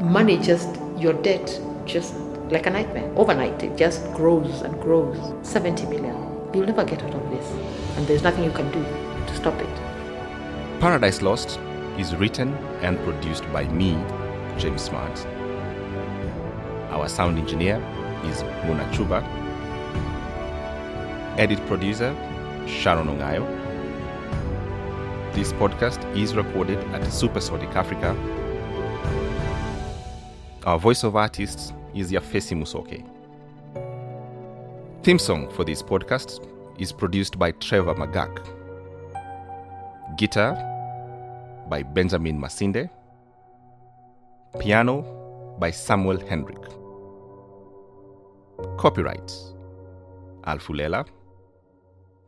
Money 0.00 0.38
just, 0.38 0.68
your 0.96 1.12
debt 1.12 1.60
just 1.86 2.14
like 2.50 2.66
a 2.66 2.70
nightmare. 2.70 3.10
Overnight, 3.16 3.62
it 3.62 3.76
just 3.76 4.04
grows 4.12 4.62
and 4.62 4.80
grows. 4.80 5.18
70 5.46 5.86
million. 5.86 6.14
You'll 6.54 6.66
never 6.66 6.84
get 6.84 7.02
out 7.02 7.14
of 7.14 7.30
this. 7.30 7.50
And 7.96 8.06
there's 8.06 8.22
nothing 8.22 8.44
you 8.44 8.52
can 8.52 8.70
do 8.70 8.82
to 8.82 9.36
stop 9.36 9.54
it. 9.60 10.80
Paradise 10.80 11.22
Lost 11.22 11.58
is 11.98 12.14
written 12.16 12.54
and 12.82 12.98
produced 13.00 13.50
by 13.52 13.64
me, 13.64 13.92
James 14.58 14.82
Smart. 14.82 15.26
Our 16.90 17.08
sound 17.08 17.38
engineer 17.38 17.76
is 18.24 18.42
Muna 18.64 18.88
Chuba. 18.92 19.24
Edit 21.38 21.64
producer, 21.66 22.14
Sharon 22.66 23.08
Ongayo. 23.08 23.44
This 25.34 25.52
podcast 25.54 26.00
is 26.16 26.34
recorded 26.34 26.78
at 26.94 27.12
Supersonic 27.12 27.74
Africa. 27.76 28.16
Our 30.64 30.78
voice 30.78 31.04
of 31.04 31.14
artist 31.14 31.74
is 31.96 32.12
Yafesi 32.12 32.54
Musoke. 32.54 33.02
Theme 35.02 35.18
song 35.18 35.48
for 35.50 35.64
this 35.64 35.82
podcast 35.82 36.46
is 36.78 36.92
produced 36.92 37.38
by 37.38 37.52
Trevor 37.52 37.94
Magak. 37.94 38.44
Guitar 40.18 40.54
by 41.70 41.82
Benjamin 41.82 42.38
Masinde. 42.38 42.90
Piano 44.60 45.02
by 45.58 45.70
Samuel 45.70 46.18
Henrik. 46.26 46.62
Copyright 48.78 49.32
Alfulela. 50.44 51.06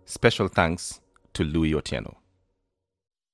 Special 0.06 0.48
thanks 0.48 1.00
to 1.34 1.44
Louis 1.44 1.72
Otieno. 1.72 2.14